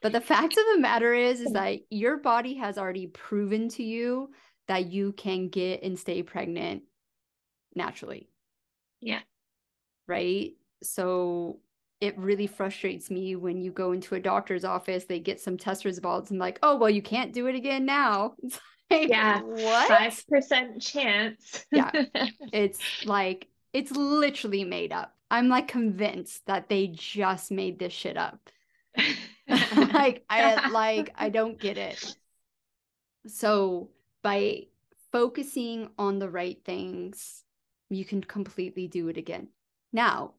[0.01, 3.83] But the fact of the matter is, is that your body has already proven to
[3.83, 4.31] you
[4.69, 6.83] that you can get and stay pregnant
[7.75, 8.29] naturally.
[9.01, 9.21] Yeah.
[10.07, 10.53] Right.
[10.83, 11.59] So
[12.01, 15.85] it really frustrates me when you go into a doctor's office, they get some test
[15.85, 18.35] results and like, oh, well, you can't do it again now.
[18.91, 19.41] yeah.
[19.41, 19.91] What?
[19.91, 21.67] 5% chance.
[21.73, 21.91] yeah.
[22.53, 25.15] It's like, it's literally made up.
[25.31, 28.39] I'm like convinced that they just made this shit up.
[29.49, 32.17] like, I like, I don't get it.
[33.27, 33.91] So
[34.23, 34.67] by
[35.13, 37.43] focusing on the right things,
[37.91, 39.49] you can completely do it again.
[39.93, 40.35] Now,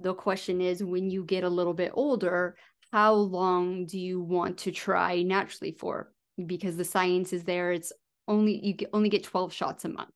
[0.00, 2.56] the question is when you get a little bit older,
[2.92, 6.12] how long do you want to try naturally for?
[6.46, 7.72] Because the science is there.
[7.72, 7.92] It's
[8.26, 10.14] only you only get 12 shots a month,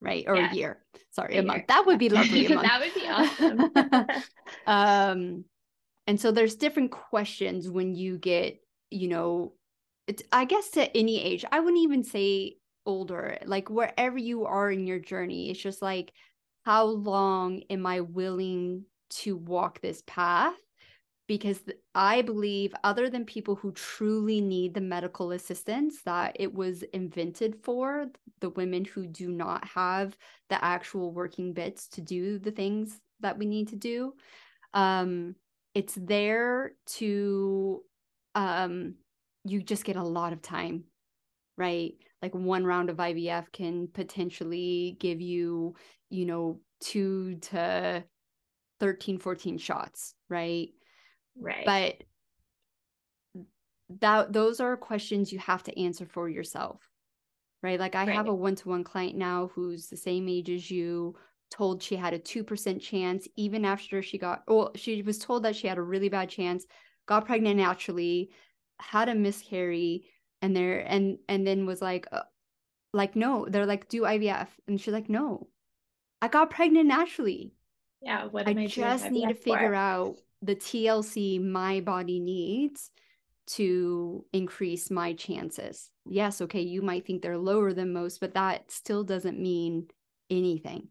[0.00, 0.24] right?
[0.26, 0.50] Or yeah.
[0.50, 0.84] a year.
[1.10, 1.66] Sorry, a, a month.
[1.68, 2.46] That would be lovely.
[2.46, 3.08] that would be
[3.98, 4.22] awesome.
[4.66, 5.44] um
[6.06, 8.60] and so there's different questions when you get,
[8.90, 9.54] you know,
[10.06, 11.44] it's I guess to any age.
[11.50, 15.50] I wouldn't even say older, like wherever you are in your journey.
[15.50, 16.12] It's just like
[16.64, 20.54] how long am I willing to walk this path?
[21.28, 21.60] Because
[21.94, 27.56] I believe, other than people who truly need the medical assistance that it was invented
[27.64, 28.06] for,
[28.40, 30.16] the women who do not have
[30.50, 34.14] the actual working bits to do the things that we need to do,
[34.72, 35.34] um,
[35.76, 37.82] it's there to
[38.34, 38.94] um
[39.44, 40.84] you just get a lot of time
[41.58, 41.92] right
[42.22, 45.74] like one round of IVF can potentially give you
[46.08, 48.02] you know 2 to
[48.80, 50.68] 13 14 shots right?
[51.38, 51.64] Right.
[51.66, 52.02] But
[54.00, 56.80] that those are questions you have to answer for yourself
[57.62, 57.80] right?
[57.80, 58.14] Like i right.
[58.14, 61.14] have a one-to-one client now who's the same age as you
[61.50, 65.54] told she had a 2% chance even after she got well she was told that
[65.54, 66.66] she had a really bad chance
[67.06, 68.30] got pregnant naturally
[68.80, 70.04] had a miscarry
[70.42, 72.22] and there and and then was like uh,
[72.92, 75.48] like no they're like do IVF and she's like no.
[76.22, 77.52] I got pregnant naturally
[78.06, 82.90] yeah what I, I just need to figure out the TLC my body needs
[83.48, 88.70] to increase my chances yes okay you might think they're lower than most but that
[88.70, 89.88] still doesn't mean
[90.30, 90.88] anything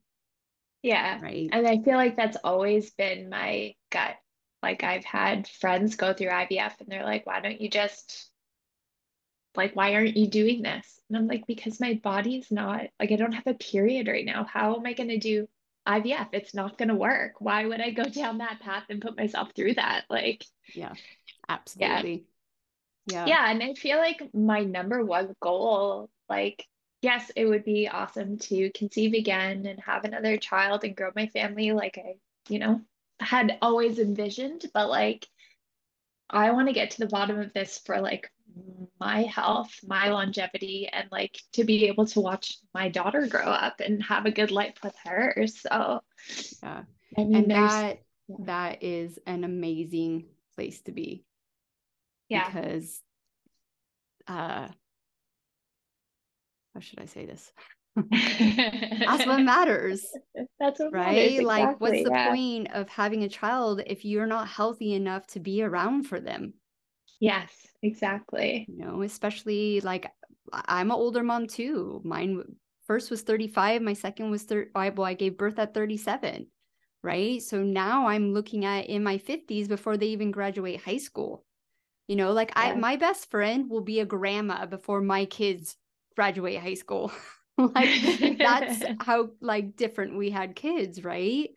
[0.86, 1.18] yeah.
[1.20, 1.50] Right.
[1.52, 4.18] And I feel like that's always been my gut.
[4.62, 8.30] Like I've had friends go through IVF and they're like, why don't you just
[9.56, 11.00] like why aren't you doing this?
[11.10, 14.44] And I'm like, because my body's not like I don't have a period right now.
[14.44, 15.48] How am I gonna do
[15.88, 16.30] IVF?
[16.34, 17.34] It's not gonna work.
[17.40, 20.06] Why would I go down that path and put myself through that?
[20.10, 20.94] Like yeah,
[21.48, 22.14] absolutely.
[22.14, 22.22] Yeah.
[23.08, 23.26] Yeah.
[23.28, 23.52] Yeah.
[23.52, 26.66] And I feel like my number one goal, like
[27.02, 31.28] yes, it would be awesome to conceive again and have another child and grow my
[31.28, 32.16] family like I,
[32.50, 32.82] you know,
[33.20, 34.66] had always envisioned.
[34.74, 35.28] But like,
[36.30, 38.32] I want to get to the bottom of this for like
[39.00, 43.80] my health, my longevity, and like to be able to watch my daughter grow up
[43.80, 45.46] and have a good life with her.
[45.48, 46.02] So,
[46.64, 46.84] yeah.
[47.18, 48.36] I mean, and that yeah.
[48.46, 51.24] that is an amazing place to be.
[52.30, 52.46] Yeah.
[52.48, 53.02] Because
[54.28, 54.68] uh
[56.74, 57.52] how should I say this?
[57.96, 60.06] That's what matters.
[60.60, 61.16] That's what right.
[61.16, 62.30] Matters, exactly, like, what's the yeah.
[62.30, 66.56] point of having a child if you're not healthy enough to be around for them?
[67.20, 67.52] Yes,
[67.82, 68.66] exactly.
[68.68, 70.08] You know, especially like
[70.52, 72.02] I'm an older mom too.
[72.04, 72.44] Mine
[72.88, 74.72] first was 35, my second was 30.
[74.76, 76.48] Well, I gave birth at 37.
[77.04, 77.42] Right.
[77.42, 81.46] So now I'm looking at in my 50s before they even graduate high school.
[82.08, 82.62] You know, like yeah.
[82.64, 85.76] I my best friend will be a grandma before my kids
[86.16, 87.12] graduate high school.
[87.58, 91.50] like that's how like different we had kids, right?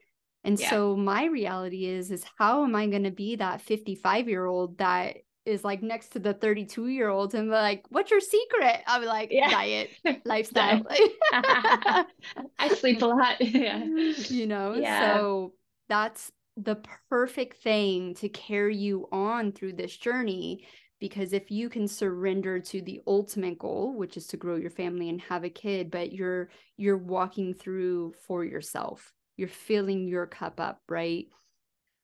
[0.44, 0.71] And yeah.
[0.71, 4.79] so my reality is is how am I going to be that 55 year old
[4.79, 5.16] that
[5.49, 9.31] is like next to the 32 year olds and like what's your secret i'm like
[9.33, 9.51] yeah.
[9.51, 9.91] diet
[10.25, 10.83] lifestyle
[11.33, 15.17] i sleep a lot yeah you know yeah.
[15.17, 15.53] so
[15.89, 16.77] that's the
[17.09, 20.67] perfect thing to carry you on through this journey
[21.01, 25.09] because if you can surrender to the ultimate goal which is to grow your family
[25.09, 30.61] and have a kid but you're you're walking through for yourself you're filling your cup
[30.61, 31.27] up right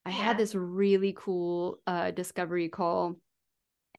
[0.07, 0.17] i yeah.
[0.17, 3.17] had this really cool uh discovery call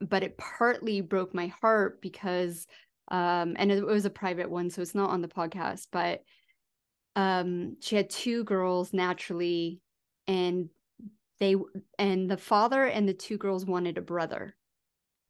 [0.02, 2.68] but it partly broke my heart because
[3.12, 6.24] um and it was a private one so it's not on the podcast but
[7.16, 9.80] um she had two girls naturally
[10.28, 10.70] and
[11.40, 11.56] they
[12.00, 14.56] and the father and the two girls wanted a brother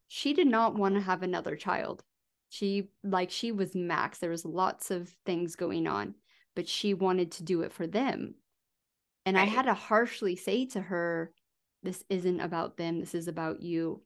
[0.08, 2.04] she did not want to have another child.
[2.49, 4.19] She like she was max.
[4.19, 6.15] There was lots of things going on,
[6.56, 8.36] but she wanted to do it for them.
[9.26, 9.43] And right.
[9.43, 11.32] I had to harshly say to her,
[11.82, 12.99] this isn't about them.
[12.99, 14.01] This is about you.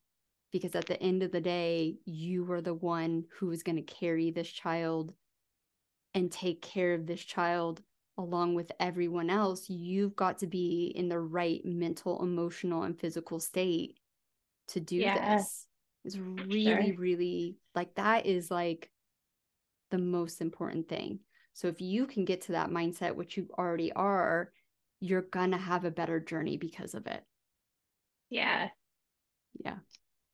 [0.51, 3.81] Because at the end of the day, you are the one who is going to
[3.83, 5.13] carry this child
[6.15, 7.81] and take care of this child
[8.17, 9.69] along with everyone else.
[9.69, 13.99] You've got to be in the right mental, emotional, and physical state
[14.69, 15.35] to do yeah.
[15.35, 15.67] this
[16.05, 16.95] It's really sure.
[16.97, 18.89] really like that is like
[19.91, 21.19] the most important thing
[21.53, 24.51] so if you can get to that mindset which you already are
[24.99, 27.23] you're gonna have a better journey because of it
[28.29, 28.69] yeah
[29.65, 29.77] yeah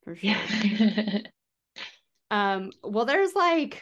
[0.06, 0.36] for sure
[2.32, 3.82] um well there's like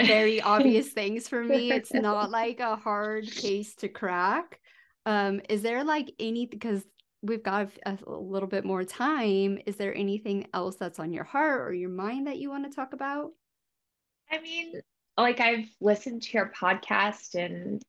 [0.00, 1.70] very obvious things for me.
[1.70, 4.60] It's not like a hard case to crack.
[5.06, 6.84] Um, is there like any because
[7.22, 9.58] we've got a, a little bit more time?
[9.66, 12.74] Is there anything else that's on your heart or your mind that you want to
[12.74, 13.30] talk about?
[14.30, 14.80] I mean,
[15.16, 17.82] like I've listened to your podcast and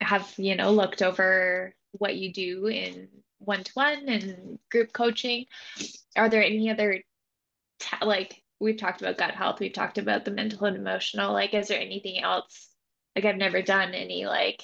[0.00, 3.08] have, you know, looked over what you do in
[3.38, 5.46] one to one and group coaching.
[6.16, 7.02] Are there any other,
[8.02, 11.32] like, we've talked about gut health, we've talked about the mental and emotional.
[11.32, 12.68] Like, is there anything else?
[13.14, 14.62] Like, I've never done any, like,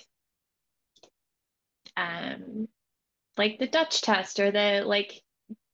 [1.97, 2.69] um,
[3.37, 5.23] like the Dutch test or the, like,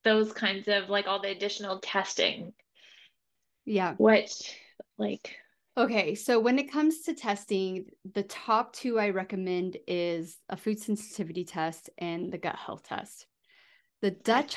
[0.05, 2.53] those kinds of, like, all the additional testing.
[3.65, 3.95] Yeah.
[3.97, 4.31] What,
[4.99, 5.37] like,
[5.81, 10.79] Okay, so when it comes to testing, the top two I recommend is a food
[10.79, 13.27] sensitivity test and the gut health test.
[14.03, 14.57] The Dutch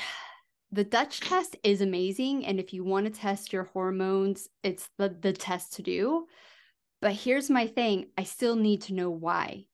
[0.74, 5.08] the Dutch test is amazing and if you want to test your hormones, it's the
[5.08, 6.26] the test to do.
[7.00, 9.66] But here's my thing, I still need to know why.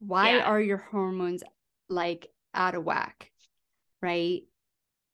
[0.00, 0.42] Why yeah.
[0.42, 1.42] are your hormones
[1.88, 3.30] like out of whack?
[4.02, 4.42] Right?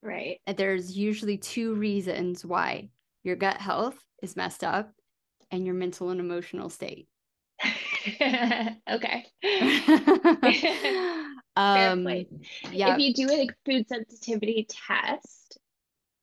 [0.03, 0.41] Right.
[0.47, 2.89] And there's usually two reasons why.
[3.23, 4.93] Your gut health is messed up
[5.53, 7.07] and your mental and emotional state.
[8.21, 9.27] okay.
[11.59, 12.07] um,
[12.71, 12.95] yeah.
[12.95, 15.59] If you do a food sensitivity test,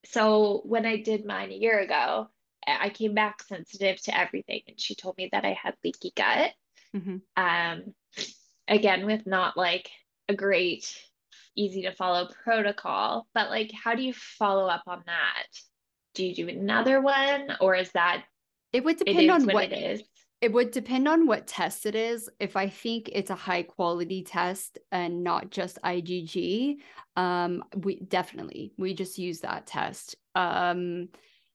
[0.06, 2.30] so when I did mine a year ago,
[2.66, 6.52] I came back sensitive to everything, and she told me that I had leaky gut.
[6.96, 7.18] Mm-hmm.
[7.36, 7.94] Um,
[8.68, 9.90] again, with not like
[10.30, 10.98] a great,
[11.56, 15.48] easy to follow protocol, but like, how do you follow up on that?
[16.14, 18.24] Do you do another one, or is that
[18.72, 20.02] it would depend it on what it is.
[20.46, 22.30] It would depend on what test it is.
[22.40, 26.76] If I think it's a high quality test and not just IgG,
[27.16, 30.16] um, we definitely we just use that test.
[30.36, 31.10] Um,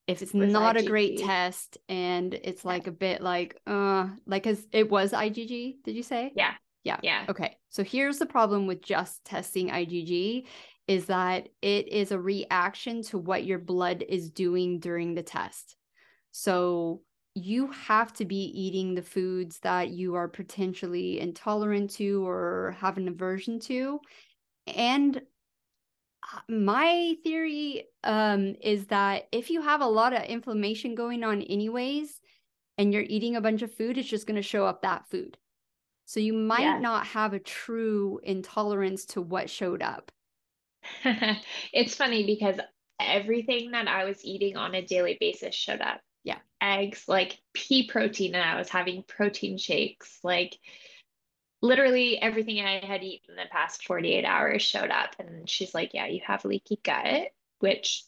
[0.08, 0.80] if it's With not IgG.
[0.80, 5.84] a great test and it's like a bit like uh like as it was IgG,
[5.84, 6.32] did you say?
[6.34, 6.54] Yeah.
[6.82, 6.98] Yeah.
[7.04, 7.26] Yeah.
[7.28, 7.58] Okay.
[7.68, 10.46] So here's the problem with just testing IgG
[10.88, 15.76] is that it is a reaction to what your blood is doing during the test.
[16.32, 17.02] So
[17.34, 22.96] you have to be eating the foods that you are potentially intolerant to or have
[22.98, 24.00] an aversion to.
[24.66, 31.22] And uh, my theory um, is that if you have a lot of inflammation going
[31.22, 32.20] on, anyways,
[32.78, 35.36] and you're eating a bunch of food, it's just going to show up that food.
[36.06, 40.10] So you might not have a true intolerance to what showed up.
[41.72, 42.58] it's funny because
[42.98, 46.38] everything that I was eating on a daily basis showed up yeah.
[46.60, 50.56] eggs like pea protein and i was having protein shakes like
[51.62, 55.90] literally everything i had eaten in the past 48 hours showed up and she's like
[55.94, 58.04] yeah you have leaky gut which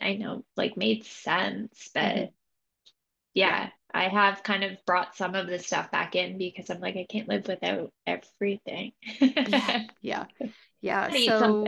[0.00, 2.24] i know like made sense but mm-hmm.
[3.34, 3.68] yeah, yeah.
[3.96, 7.06] I have kind of brought some of this stuff back in because i'm like i
[7.08, 8.92] can't live without everything.
[9.20, 9.82] Yeah.
[10.00, 10.26] Yeah.
[10.80, 11.10] Yeah.
[11.10, 11.64] so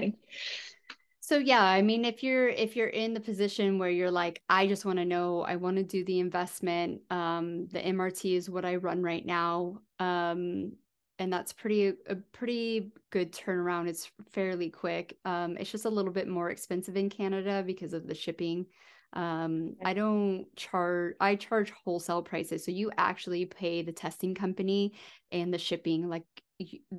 [1.26, 4.68] so yeah, I mean if you're if you're in the position where you're like I
[4.68, 8.64] just want to know, I want to do the investment, um the MRT is what
[8.64, 9.80] I run right now.
[9.98, 10.74] Um
[11.18, 13.88] and that's pretty a pretty good turnaround.
[13.88, 15.18] It's fairly quick.
[15.24, 18.66] Um it's just a little bit more expensive in Canada because of the shipping.
[19.12, 22.64] Um I don't charge I charge wholesale prices.
[22.64, 24.94] So you actually pay the testing company
[25.32, 26.22] and the shipping like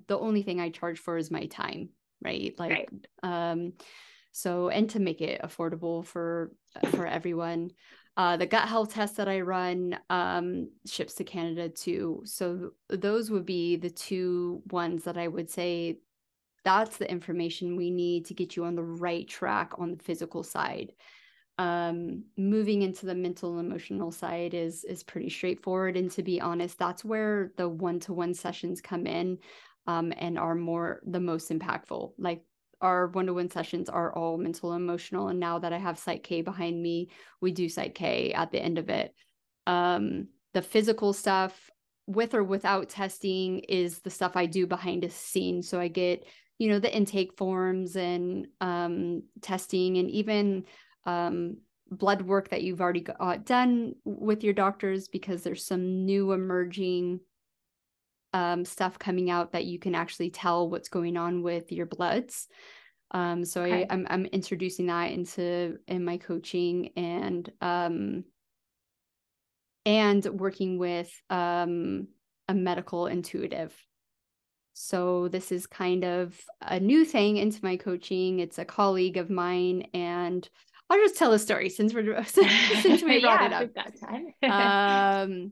[0.07, 2.53] the only thing I charge for is my time, right?
[2.57, 2.89] Like right.
[3.23, 3.71] um
[4.37, 6.51] so, and to make it affordable for
[6.91, 7.71] for everyone.
[8.15, 12.21] Uh, the gut health test that I run um, ships to Canada too.
[12.25, 15.99] So those would be the two ones that I would say
[16.63, 20.43] that's the information we need to get you on the right track on the physical
[20.43, 20.93] side.
[21.57, 25.97] Um, moving into the mental and emotional side is is pretty straightforward.
[25.97, 29.39] And to be honest, that's where the one to one sessions come in
[29.87, 32.11] um, and are more the most impactful.
[32.19, 32.43] Like
[32.81, 36.81] our one-to-one sessions are all mental and emotional and now that i have PSYCH-K behind
[36.81, 37.09] me
[37.41, 39.13] we do PSYCH-K at the end of it.
[39.65, 41.69] Um, the physical stuff
[42.05, 45.67] with or without testing is the stuff i do behind the scenes.
[45.67, 46.25] So i get
[46.57, 50.65] you know the intake forms and um, testing and even
[51.05, 51.57] um,
[51.89, 57.19] blood work that you've already got done with your doctors because there's some new emerging
[58.33, 62.47] um, stuff coming out that you can actually tell what's going on with your bloods.
[63.11, 63.83] Um, so okay.
[63.83, 68.25] I, I'm I'm introducing that into in my coaching and um,
[69.85, 72.09] and working with um,
[72.49, 73.73] a medical intuitive.
[74.73, 78.39] So this is kind of a new thing into my coaching.
[78.39, 80.47] It's a colleague of mine, and
[80.89, 83.71] I'll just tell a story since we're since we brought yeah, it
[84.43, 85.27] up.
[85.29, 85.51] um,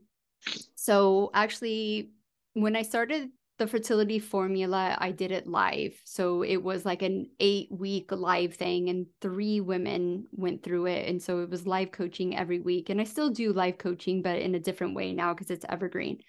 [0.76, 2.12] So actually,
[2.56, 5.94] when I started the fertility formula, I did it live.
[6.04, 11.08] So it was like an eight week live thing, and three women went through it.
[11.08, 12.90] And so it was live coaching every week.
[12.90, 16.20] And I still do live coaching, but in a different way now because it's evergreen.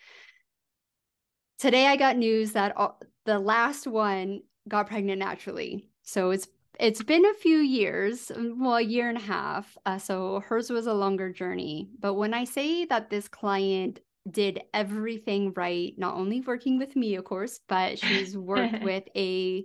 [1.58, 5.88] Today, I got news that all, the last one got pregnant naturally.
[6.02, 6.48] So it's
[6.78, 9.78] it's been a few years, well, a year and a half.
[9.86, 11.88] Uh, so hers was a longer journey.
[11.98, 14.00] But when I say that this client
[14.30, 19.64] did everything right, not only working with me, of course, but she's worked with a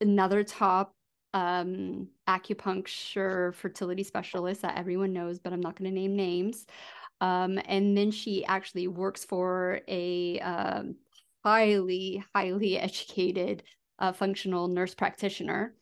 [0.00, 0.94] another top
[1.34, 6.66] um acupuncture fertility specialist that everyone knows, but I'm not going to name names.
[7.20, 10.96] Um, and then she actually works for a um,
[11.44, 13.62] highly, highly educated
[13.98, 15.74] uh, functional nurse practitioner.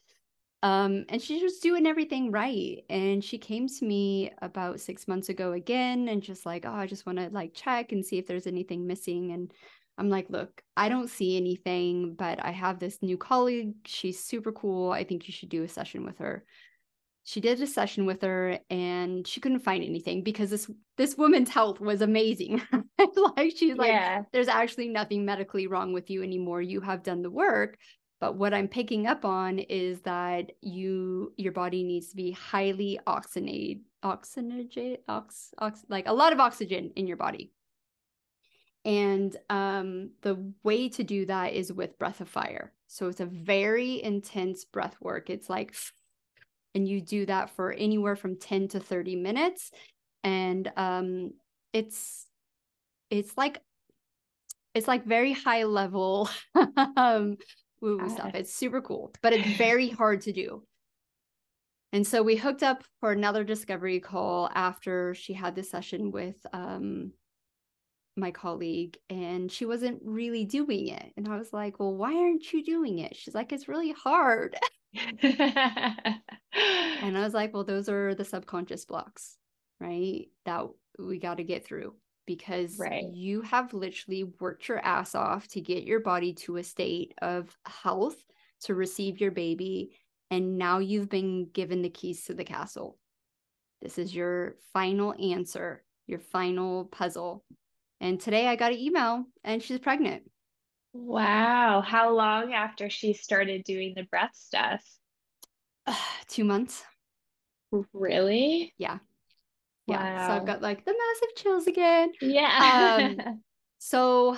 [0.62, 2.82] Um, and she's just doing everything right.
[2.88, 6.86] And she came to me about six months ago again and just like, oh, I
[6.86, 9.32] just want to like check and see if there's anything missing.
[9.32, 9.52] And
[9.98, 13.74] I'm like, look, I don't see anything, but I have this new colleague.
[13.84, 14.90] She's super cool.
[14.90, 16.44] I think you should do a session with her.
[17.24, 21.50] She did a session with her and she couldn't find anything because this this woman's
[21.50, 22.62] health was amazing.
[23.36, 23.90] like she's like,
[24.32, 26.62] there's actually nothing medically wrong with you anymore.
[26.62, 27.78] You have done the work
[28.20, 32.98] but what i'm picking up on is that you your body needs to be highly
[33.06, 37.52] oxygenated oxygenated ox, ox like a lot of oxygen in your body.
[38.84, 42.72] And um, the way to do that is with breath of fire.
[42.86, 45.28] So it's a very intense breath work.
[45.28, 45.74] It's like
[46.74, 49.70] and you do that for anywhere from 10 to 30 minutes.
[50.22, 51.32] And um,
[51.72, 52.26] it's
[53.10, 53.60] it's like
[54.74, 56.28] it's like very high level
[56.96, 57.36] um,
[57.80, 58.34] woo woo stuff.
[58.34, 60.62] It's super cool, but it's very hard to do.
[61.92, 66.36] And so we hooked up for another discovery call after she had this session with
[66.52, 67.12] um,
[68.16, 71.12] my colleague, and she wasn't really doing it.
[71.16, 73.16] And I was like, Well, why aren't you doing it?
[73.16, 74.56] She's like, It's really hard.
[75.22, 76.20] and
[76.52, 79.36] I was like, Well, those are the subconscious blocks,
[79.80, 80.26] right?
[80.44, 80.66] That
[80.98, 81.94] we got to get through
[82.26, 83.04] because right.
[83.12, 87.56] you have literally worked your ass off to get your body to a state of
[87.64, 88.16] health
[88.62, 89.96] to receive your baby.
[90.30, 92.98] And now you've been given the keys to the castle.
[93.80, 97.44] This is your final answer, your final puzzle.
[98.00, 100.24] And today I got an email and she's pregnant.
[100.92, 101.82] Wow.
[101.86, 104.82] How long after she started doing the breath stuff?
[106.28, 106.82] two months.
[107.92, 108.74] Really?
[108.78, 108.98] Yeah
[109.86, 110.26] yeah wow.
[110.26, 112.12] so i've got like the massive chills again.
[112.20, 113.14] Yeah.
[113.18, 113.42] um,
[113.78, 114.36] so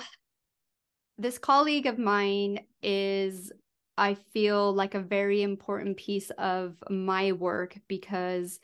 [1.17, 3.51] this colleague of mine is
[3.97, 8.59] i feel like a very important piece of my work because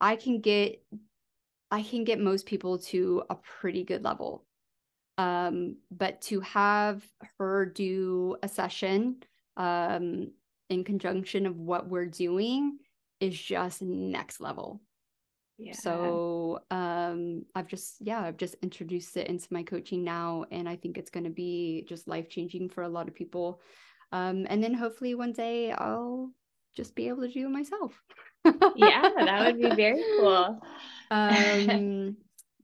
[0.00, 0.82] i can get
[1.70, 4.44] i can get most people to a pretty good level.
[5.18, 7.02] Um, but to have
[7.38, 9.16] her do a session
[9.56, 10.30] um,
[10.70, 12.78] in conjunction of what we're doing
[13.18, 14.80] is just next level
[15.58, 15.72] yeah.
[15.72, 20.76] So um I've just yeah, I've just introduced it into my coaching now and I
[20.76, 23.60] think it's going to be just life-changing for a lot of people.
[24.12, 26.30] Um and then hopefully one day I'll
[26.76, 28.00] just be able to do it myself.
[28.76, 30.60] yeah, that would be very cool.
[31.10, 32.16] um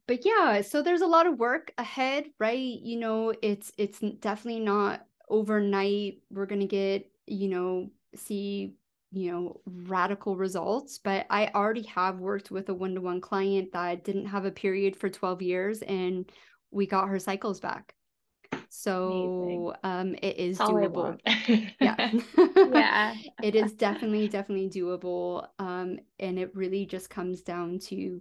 [0.06, 2.58] but yeah, so there's a lot of work ahead, right?
[2.58, 8.74] You know, it's it's definitely not overnight we're going to get, you know, see
[9.14, 14.26] you know radical results but i already have worked with a one-to-one client that didn't
[14.26, 16.30] have a period for 12 years and
[16.74, 17.94] we got her cycles back.
[18.68, 21.18] So um it is That's doable.
[21.80, 22.10] Yeah.
[22.74, 23.14] Yeah.
[23.42, 28.20] It is definitely definitely doable um and it really just comes down to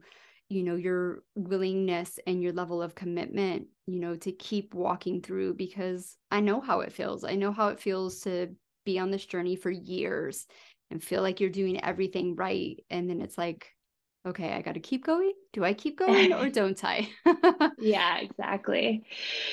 [0.50, 5.54] you know your willingness and your level of commitment you know to keep walking through
[5.56, 7.24] because i know how it feels.
[7.24, 8.50] I know how it feels to
[8.86, 10.46] be on this journey for years
[10.94, 13.74] and feel like you're doing everything right and then it's like
[14.28, 15.34] okay i got to keep going.
[15.52, 17.10] Do i keep going or don't i?
[17.80, 19.04] Yeah exactly.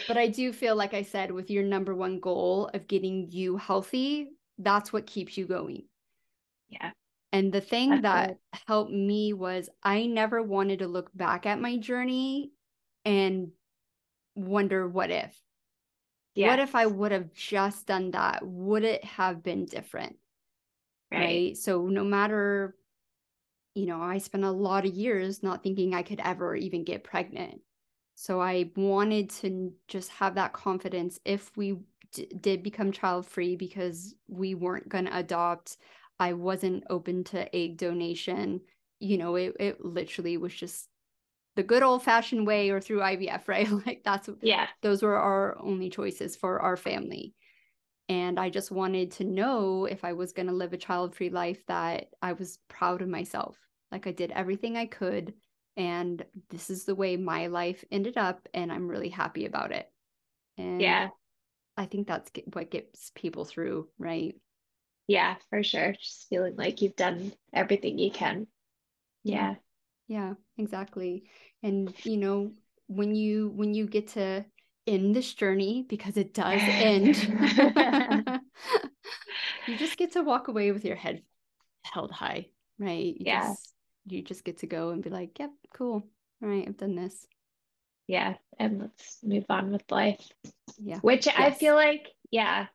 [0.07, 3.57] But i do feel like i said with your number one goal of getting you
[3.57, 4.29] healthy
[4.59, 5.85] that's what keeps you going.
[6.69, 6.91] Yeah.
[7.33, 8.37] And the thing that's that
[8.69, 12.53] helped me was i never wanted to look back at my journey
[13.07, 13.49] and
[14.35, 15.35] wonder what if?
[16.35, 16.51] Yes.
[16.51, 18.47] what if i would have just done that?
[18.47, 20.17] Would it have been different
[21.11, 21.21] right.
[21.21, 21.57] right?
[21.57, 22.77] So no matter,
[23.75, 27.05] you know, I spent a lot of years not thinking I could ever even get
[27.05, 27.61] pregnant.
[28.15, 31.79] So I wanted to just have that confidence if we
[32.13, 35.79] d- did become child free because we weren't going to adopt.
[36.19, 38.61] I wasn't open to egg donation.
[38.99, 40.89] You know, it, it literally was just
[41.57, 43.71] the good old fashioned way or through IVF, right?
[43.87, 44.67] like that's yeah.
[44.83, 47.35] Those were our only choices for our family.
[48.11, 51.31] And I just wanted to know if I was going to live a child free
[51.31, 53.57] life that I was proud of myself.
[53.93, 55.33] Like I did everything I could.
[55.77, 58.49] And this is the way my life ended up.
[58.53, 59.89] And I'm really happy about it.
[60.59, 61.11] And yeah.
[61.77, 64.35] I think that's what gets people through, right?
[65.07, 65.93] Yeah, for sure.
[65.93, 68.49] Just feeling like you've done everything you can.
[69.23, 69.55] Yeah.
[70.09, 71.31] Yeah, exactly.
[71.63, 72.51] And you know,
[72.89, 74.45] when you when you get to
[74.91, 77.17] end this journey because it does end.
[79.67, 81.23] you just get to walk away with your head
[81.83, 82.47] held high,
[82.79, 83.15] right?
[83.17, 83.49] You yeah.
[83.49, 83.75] Just,
[84.07, 86.05] you just get to go and be like, yep, cool.
[86.43, 87.27] All right, I've done this.
[88.07, 88.35] Yeah.
[88.59, 90.29] And let's move on with life.
[90.79, 90.99] Yeah.
[90.99, 91.37] Which yes.
[91.39, 92.67] I feel like, yeah,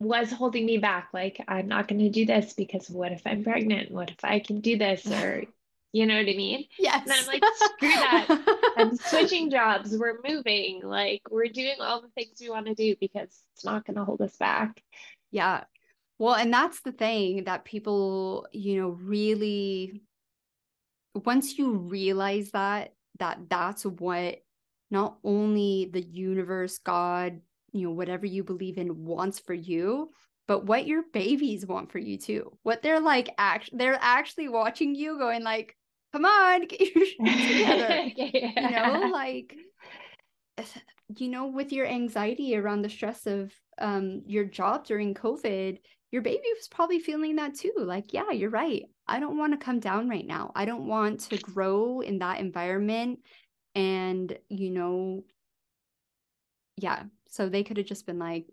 [0.00, 1.08] was holding me back.
[1.12, 3.90] Like, I'm not going to do this because what if I'm pregnant?
[3.90, 5.06] What if I can do this?
[5.06, 5.44] Or,
[5.92, 6.64] you know what I mean?
[6.78, 7.02] Yes.
[7.02, 8.72] And I'm like, screw that.
[8.76, 9.96] I'm switching jobs.
[9.96, 10.82] We're moving.
[10.84, 14.04] Like, we're doing all the things we want to do because it's not going to
[14.04, 14.82] hold us back.
[15.30, 15.64] Yeah.
[16.18, 20.02] Well, and that's the thing that people, you know, really,
[21.14, 24.40] once you realize that, that that's what
[24.90, 27.40] not only the universe, God,
[27.72, 30.10] you know, whatever you believe in wants for you,
[30.46, 32.56] but what your babies want for you too.
[32.62, 35.76] What they're like, act- they're actually watching you going like,
[36.12, 38.10] come on, get your shit together.
[38.16, 38.94] yeah.
[38.94, 39.54] You know, like,
[41.16, 45.78] you know, with your anxiety around the stress of um, your job during COVID,
[46.10, 47.72] your baby was probably feeling that too.
[47.76, 48.84] Like, yeah, you're right.
[49.06, 50.52] I don't want to come down right now.
[50.54, 53.20] I don't want to grow in that environment.
[53.74, 55.24] And, you know,
[56.76, 57.04] yeah.
[57.28, 58.46] So they could have just been like,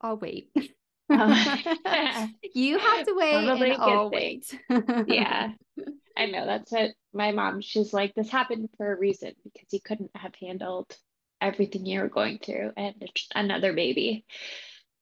[0.00, 0.50] I'll wait.
[1.10, 1.56] Oh.
[2.54, 4.58] you have to wait Probably and I'll wait.
[5.06, 5.52] yeah.
[6.16, 9.80] I know that's what my mom, she's like, this happened for a reason because you
[9.80, 10.96] couldn't have handled
[11.40, 12.94] everything you were going through and
[13.34, 14.24] another baby.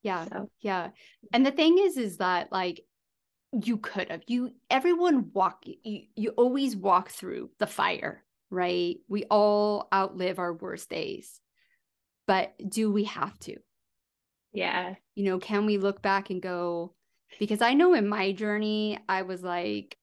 [0.03, 0.27] Yeah.
[0.27, 0.51] So.
[0.61, 0.91] Yeah.
[1.33, 2.85] And the thing is, is that like
[3.53, 8.97] you could have, you, everyone walk, you, you always walk through the fire, right?
[9.09, 11.41] We all outlive our worst days.
[12.27, 13.57] But do we have to?
[14.57, 14.95] Yeah.
[15.15, 16.95] You know, can we look back and go,
[17.39, 19.99] because I know in my journey, I was like,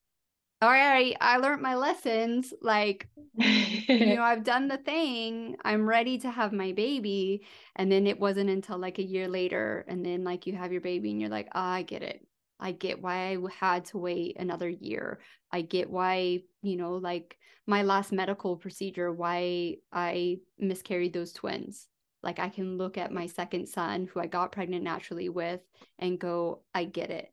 [0.61, 2.53] all right, I learned my lessons.
[2.61, 5.57] Like, you know, I've done the thing.
[5.65, 7.45] I'm ready to have my baby.
[7.75, 9.85] And then it wasn't until like a year later.
[9.87, 12.25] And then, like, you have your baby and you're like, oh, I get it.
[12.59, 15.19] I get why I had to wait another year.
[15.51, 17.37] I get why, you know, like
[17.67, 21.87] my last medical procedure, why I miscarried those twins.
[22.23, 25.61] Like, I can look at my second son, who I got pregnant naturally with,
[25.99, 27.31] and go, I get it.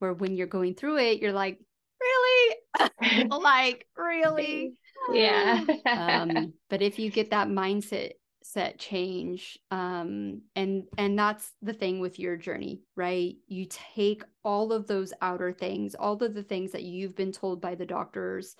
[0.00, 1.58] Where when you're going through it, you're like,
[2.00, 2.56] really?
[3.30, 4.74] like, really?
[5.12, 5.64] Yeah.
[5.86, 8.12] um, but if you get that mindset
[8.44, 14.70] set change um and and that's the thing with your journey right you take all
[14.70, 18.54] of those outer things all of the things that you've been told by the doctors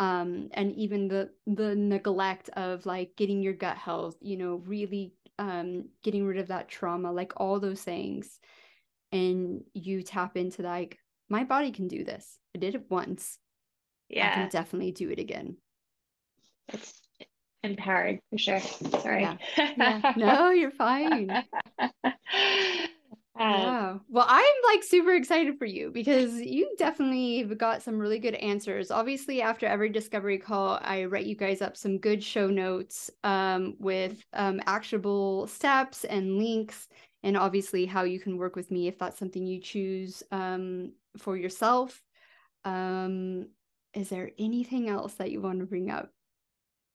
[0.00, 5.12] um and even the the neglect of like getting your gut health you know really
[5.38, 8.38] um getting rid of that trauma like all those things
[9.12, 12.38] and you tap into like my body can do this.
[12.54, 13.38] I did it once.
[14.08, 14.30] Yeah.
[14.30, 15.56] I can definitely do it again.
[16.68, 17.00] It's
[17.62, 18.60] empowering for sure.
[18.60, 19.22] Sorry.
[19.22, 19.36] Yeah.
[19.56, 20.12] yeah.
[20.16, 21.44] No, you're fine.
[23.38, 23.98] Um, yeah.
[24.08, 28.90] Well, I'm like super excited for you because you definitely got some really good answers.
[28.90, 33.76] Obviously, after every discovery call, I write you guys up some good show notes um,
[33.78, 36.88] with um, actionable steps and links,
[37.22, 41.36] and obviously how you can work with me if that's something you choose um, for
[41.36, 42.02] yourself.
[42.64, 43.46] Um,
[43.94, 46.10] is there anything else that you want to bring up?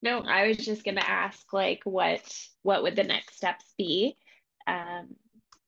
[0.01, 2.21] No, I was just going to ask like what
[2.63, 4.17] what would the next steps be?
[4.67, 5.15] Um,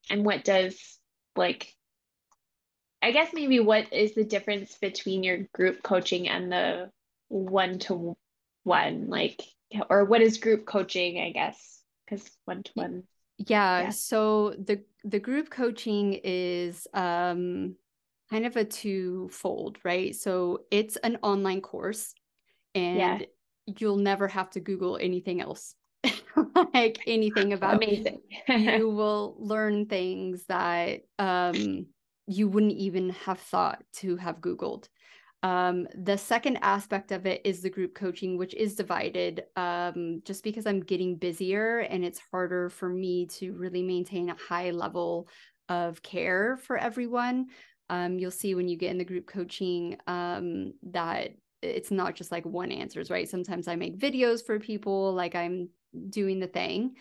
[0.10, 1.00] and what does
[1.36, 1.74] like
[3.02, 6.90] I guess maybe what is the difference between your group coaching and the
[7.28, 8.18] one to
[8.64, 9.42] one like
[9.90, 11.82] or what is group coaching, I guess?
[12.10, 13.04] Cuz one to one
[13.38, 17.76] yeah, so the the group coaching is um
[18.30, 20.16] kind of a twofold, right?
[20.16, 22.14] So it's an online course
[22.74, 23.20] and yeah.
[23.78, 25.76] you'll never have to Google anything else.
[26.74, 28.22] like anything about amazing.
[28.48, 31.86] you will learn things that um
[32.28, 34.88] you wouldn't even have thought to have Googled.
[35.44, 40.44] Um, the second aspect of it is the group coaching, which is divided um, just
[40.44, 45.30] because I'm getting busier and it's harder for me to really maintain a high level
[45.70, 47.46] of care for everyone
[47.90, 51.32] um, you'll see when you get in the group coaching um, that
[51.62, 53.30] it's not just like one answers, right?
[53.30, 55.70] Sometimes I make videos for people, like I'm
[56.10, 56.96] doing the thing.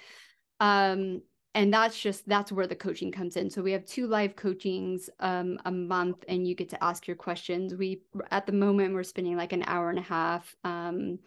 [0.61, 1.23] Um,
[1.55, 3.49] and that's just that's where the coaching comes in.
[3.49, 7.17] So we have two live coachings um, a month and you get to ask your
[7.17, 7.75] questions.
[7.75, 11.21] We at the moment we're spending like an hour and a half um,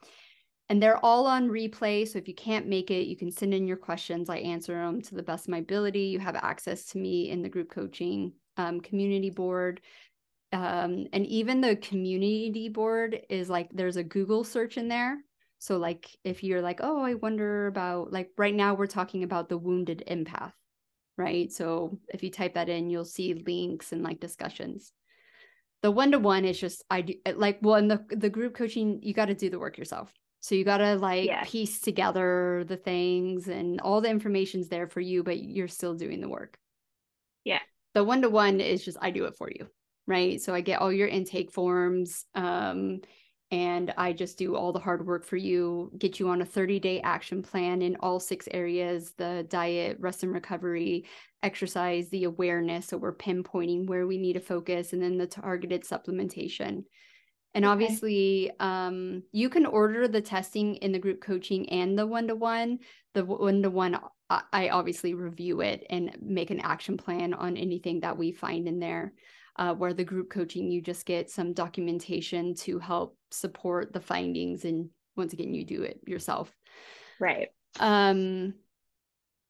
[0.70, 2.06] and they're all on replay.
[2.06, 4.30] So if you can't make it you can send in your questions.
[4.30, 6.02] I answer them to the best of my ability.
[6.02, 9.80] You have access to me in the group coaching um, community board.
[10.52, 15.20] Um, and even the community board is like there's a google search in there
[15.60, 19.50] so, like, if you're like, oh, I wonder about, like, right now we're talking about
[19.50, 20.54] the wounded empath,
[21.18, 21.52] right?
[21.52, 24.92] So, if you type that in, you'll see links and like discussions.
[25.82, 28.56] The one to one is just, I do eh, like, well, in the, the group
[28.56, 30.14] coaching, you got to do the work yourself.
[30.42, 31.44] So, you got to like yeah.
[31.44, 36.22] piece together the things and all the information's there for you, but you're still doing
[36.22, 36.60] the work.
[37.44, 37.60] Yeah.
[37.96, 39.68] The one to one is just, I do it for you,
[40.06, 40.40] right?
[40.40, 42.26] So, I get all your intake forms.
[42.36, 43.02] Um,
[43.50, 46.80] and I just do all the hard work for you, get you on a 30
[46.80, 51.06] day action plan in all six areas the diet, rest and recovery,
[51.44, 52.88] exercise, the awareness.
[52.88, 56.84] So we're pinpointing where we need to focus, and then the targeted supplementation.
[57.54, 57.72] And okay.
[57.72, 62.36] obviously, um, you can order the testing in the group coaching and the one to
[62.36, 62.80] one.
[63.14, 63.98] The one to one,
[64.30, 68.80] I obviously review it and make an action plan on anything that we find in
[68.80, 69.14] there
[69.58, 74.66] uh, where the group coaching you just get some documentation to help support the findings
[74.66, 76.52] and once again you do it yourself.
[77.20, 77.50] Right.
[77.80, 78.54] Um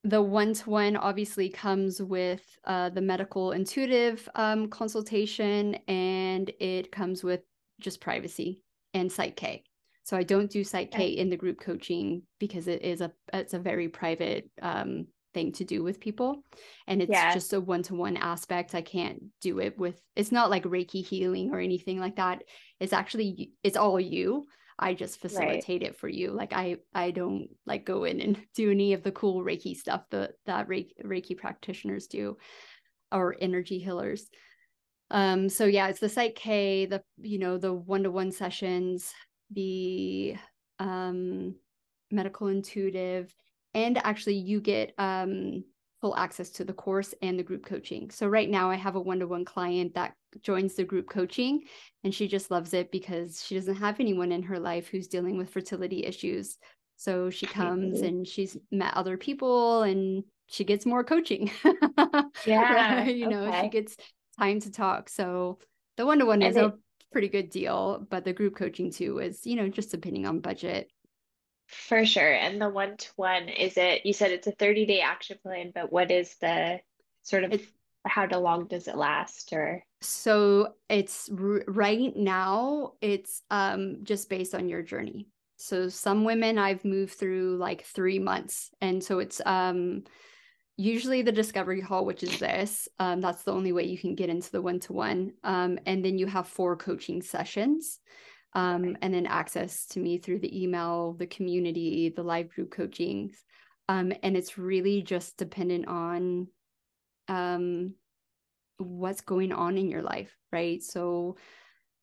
[0.04, 7.40] the one-to-one obviously comes with uh, the medical intuitive um, consultation and it comes with
[7.80, 8.62] just privacy
[8.94, 9.64] and PSYCH-K.
[10.04, 13.58] So i don't do PSYCH-K in the group coaching because it is a it's a
[13.58, 15.06] very private um,
[15.38, 16.42] thing to do with people
[16.88, 17.32] and it's yeah.
[17.32, 21.60] just a one-to-one aspect i can't do it with it's not like reiki healing or
[21.60, 22.42] anything like that
[22.80, 24.44] it's actually it's all you
[24.80, 25.90] i just facilitate right.
[25.90, 29.12] it for you like i i don't like go in and do any of the
[29.12, 32.36] cool reiki stuff that that reiki, reiki practitioners do
[33.12, 34.28] or energy healers
[35.12, 39.12] um so yeah it's the PSYCH-K the you know the one-to-one sessions
[39.52, 40.34] the
[40.80, 41.54] um
[42.10, 43.32] medical intuitive
[43.74, 45.64] and actually you get um,
[46.00, 48.10] full access to the course and the group coaching.
[48.10, 51.62] So right now I have a one-to-one client that joins the group coaching
[52.04, 55.36] and she just loves it because she doesn't have anyone in her life who's dealing
[55.36, 56.56] with fertility issues.
[56.96, 61.50] So she comes and she's met other people and she gets more coaching.
[62.46, 63.04] Yeah.
[63.04, 63.62] you know, okay.
[63.62, 63.96] she gets
[64.38, 65.08] time to talk.
[65.08, 65.58] So
[65.96, 66.74] the one-to-one is a
[67.12, 70.90] pretty good deal, but the group coaching too is, you know, just depending on budget.
[71.68, 72.32] For sure.
[72.32, 75.70] And the one to one, is it, you said it's a 30 day action plan,
[75.74, 76.80] but what is the
[77.22, 77.60] sort of,
[78.06, 79.84] how long does it last or?
[80.00, 85.28] So it's right now, it's um, just based on your journey.
[85.58, 88.70] So some women I've moved through like three months.
[88.80, 90.04] And so it's um,
[90.78, 92.88] usually the discovery call, which is this.
[92.98, 95.32] Um, that's the only way you can get into the one to one.
[95.44, 98.00] And then you have four coaching sessions
[98.54, 103.44] um, and then access to me through the email, the community, the live group coachings.
[103.88, 106.48] Um, and it's really just dependent on
[107.28, 107.94] um,
[108.78, 110.82] what's going on in your life, right?
[110.82, 111.36] So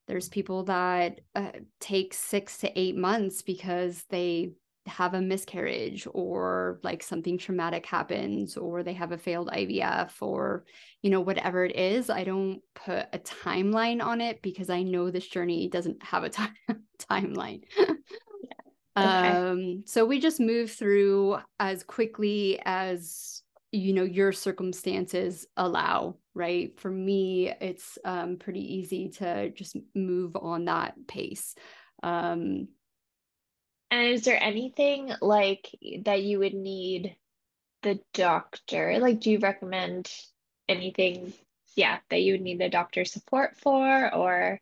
[0.07, 4.51] there's people that uh, take six to eight months because they
[4.87, 10.65] have a miscarriage or like something traumatic happens or they have a failed IVF or
[11.01, 15.09] you know whatever it is I don't put a timeline on it because I know
[15.09, 16.53] this journey doesn't have a time
[16.99, 17.63] timeline.
[18.97, 19.43] Okay.
[19.47, 26.79] um so we just move through as quickly as you know your circumstances allow right?
[26.79, 31.55] For me it's um pretty easy to just move on that pace.
[32.03, 32.67] Um
[33.95, 35.73] and is there anything like
[36.03, 37.15] that you would need
[37.81, 38.99] the doctor?
[38.99, 40.11] Like, do you recommend
[40.67, 41.33] anything,
[41.75, 44.59] yeah, that you would need the doctor support for or?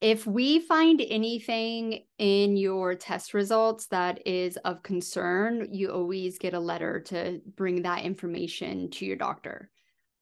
[0.00, 6.54] If we find anything in your test results that is of concern, you always get
[6.54, 9.68] a letter to bring that information to your doctor.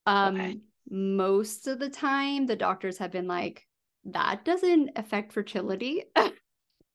[0.06, 0.60] Um, okay.
[0.88, 3.66] Most of the time, the doctors have been like,
[4.06, 6.04] that doesn't affect fertility.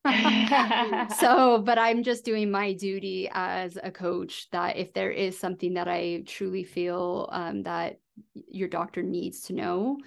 [1.19, 5.75] so, but I'm just doing my duty as a coach that if there is something
[5.75, 7.99] that I truly feel um, that
[8.33, 9.97] your doctor needs to know,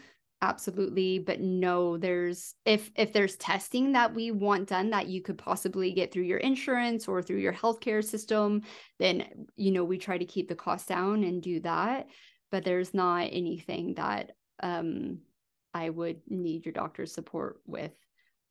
[0.42, 1.20] absolutely.
[1.20, 5.92] But no there's if if there's testing that we want done that you could possibly
[5.92, 8.62] get through your insurance or through your healthcare system
[8.98, 12.08] then you know we try to keep the cost down and do that.
[12.50, 14.32] But there's not anything that
[14.62, 15.18] um
[15.72, 17.90] i would need your doctor's support with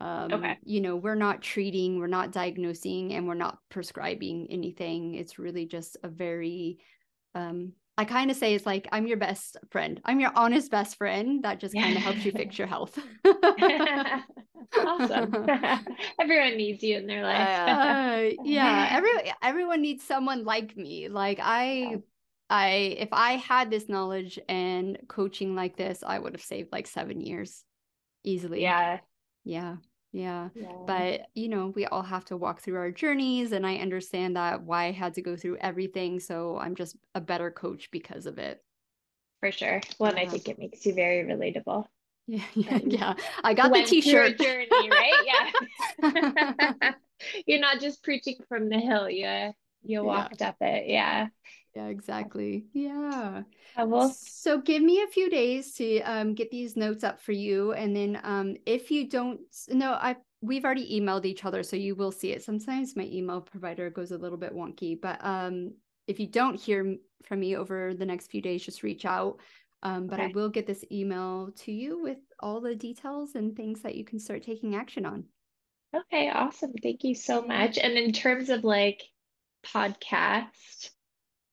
[0.03, 0.57] Um, Okay.
[0.63, 5.15] You know, we're not treating, we're not diagnosing, and we're not prescribing anything.
[5.15, 6.79] It's really just a very,
[7.35, 10.01] um, I kind of say it's like I'm your best friend.
[10.03, 12.97] I'm your honest best friend that just kind of helps you fix your health.
[14.75, 15.33] awesome.
[16.19, 17.47] Everyone needs you in their life.
[17.69, 21.07] uh, yeah, every everyone needs someone like me.
[21.09, 21.97] Like I, Yeah.
[22.49, 22.67] I
[22.99, 27.21] if I had this knowledge and coaching like this, I would have saved like seven
[27.21, 27.63] years
[28.23, 28.61] easily.
[28.61, 28.99] yeah.
[29.43, 29.75] yeah,
[30.13, 30.49] yeah.
[30.53, 30.71] yeah.
[30.85, 34.63] But you know, we all have to walk through our journeys, and I understand that
[34.63, 36.19] why I had to go through everything.
[36.21, 38.63] So I'm just a better coach because of it.
[39.39, 39.81] for sure.
[39.99, 41.85] Well, and I think it makes you very relatable.
[42.27, 43.13] Yeah, yeah, yeah.
[43.43, 44.39] I got the a T-shirt.
[44.39, 45.19] journey, right?
[45.21, 45.51] Yeah.
[47.47, 49.09] You're not just preaching from the hill.
[49.09, 49.53] You
[49.83, 50.87] you walked up it.
[50.89, 51.27] Yeah.
[51.75, 52.65] Yeah, exactly.
[52.73, 53.43] Yeah.
[53.75, 57.31] Uh, well, So give me a few days to um, get these notes up for
[57.31, 61.75] you, and then um, if you don't, no, I we've already emailed each other, so
[61.75, 62.43] you will see it.
[62.43, 65.73] Sometimes my email provider goes a little bit wonky, but um,
[66.05, 69.39] if you don't hear from me over the next few days, just reach out.
[69.81, 73.81] Um, but I will get this email to you with all the details and things
[73.81, 75.25] that you can start taking action on.
[75.95, 76.73] okay, awesome.
[76.81, 77.77] Thank you so much.
[77.77, 79.01] And in terms of like
[79.65, 80.91] podcast,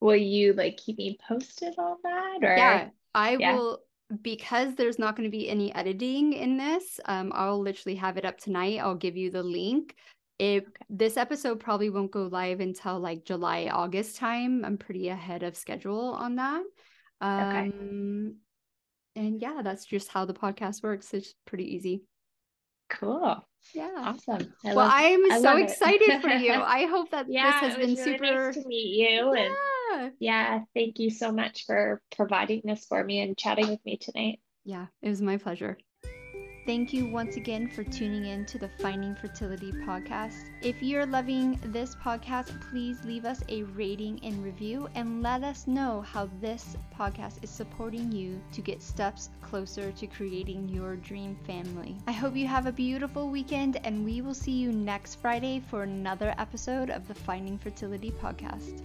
[0.00, 3.54] will you like keep me posted on that or Yeah, I Yeah.
[3.54, 3.80] will
[4.22, 6.98] because there's not going to be any editing in this.
[7.04, 8.78] Um, I'll literally have it up tonight.
[8.78, 9.94] I'll give you the link.
[10.38, 10.72] If Okay.
[10.88, 14.64] this episode probably won't go live until like July, August time.
[14.64, 16.62] I'm pretty ahead of schedule on that.
[17.22, 17.68] Okay.
[17.68, 18.36] Um,
[19.14, 21.12] and yeah, that's just how the podcast works.
[21.14, 22.02] It's pretty easy.
[22.88, 23.46] cool.
[23.74, 23.90] Yeah.
[23.98, 24.52] Awesome.
[24.64, 26.52] I Well, love I'm I so excited for you.
[26.54, 28.46] I hope that yeah, this has been really super.
[28.46, 29.54] nice to meet you and
[29.90, 30.10] Yeah.
[30.18, 34.40] yeah, thank you so much for providing this for me and chatting with me tonight.
[34.64, 35.78] Yeah, it was my pleasure.
[36.66, 40.50] Thank you once again for tuning in to the Finding Fertility podcast.
[40.62, 45.66] If you're loving this podcast, please leave us a rating and review and let us
[45.66, 51.34] know how this podcast is supporting you to get steps closer to creating your dream
[51.46, 51.96] family.
[52.06, 55.82] I hope you have a beautiful weekend and we will see you next Friday for
[55.82, 58.82] another episode of the Finding Fertility podcast.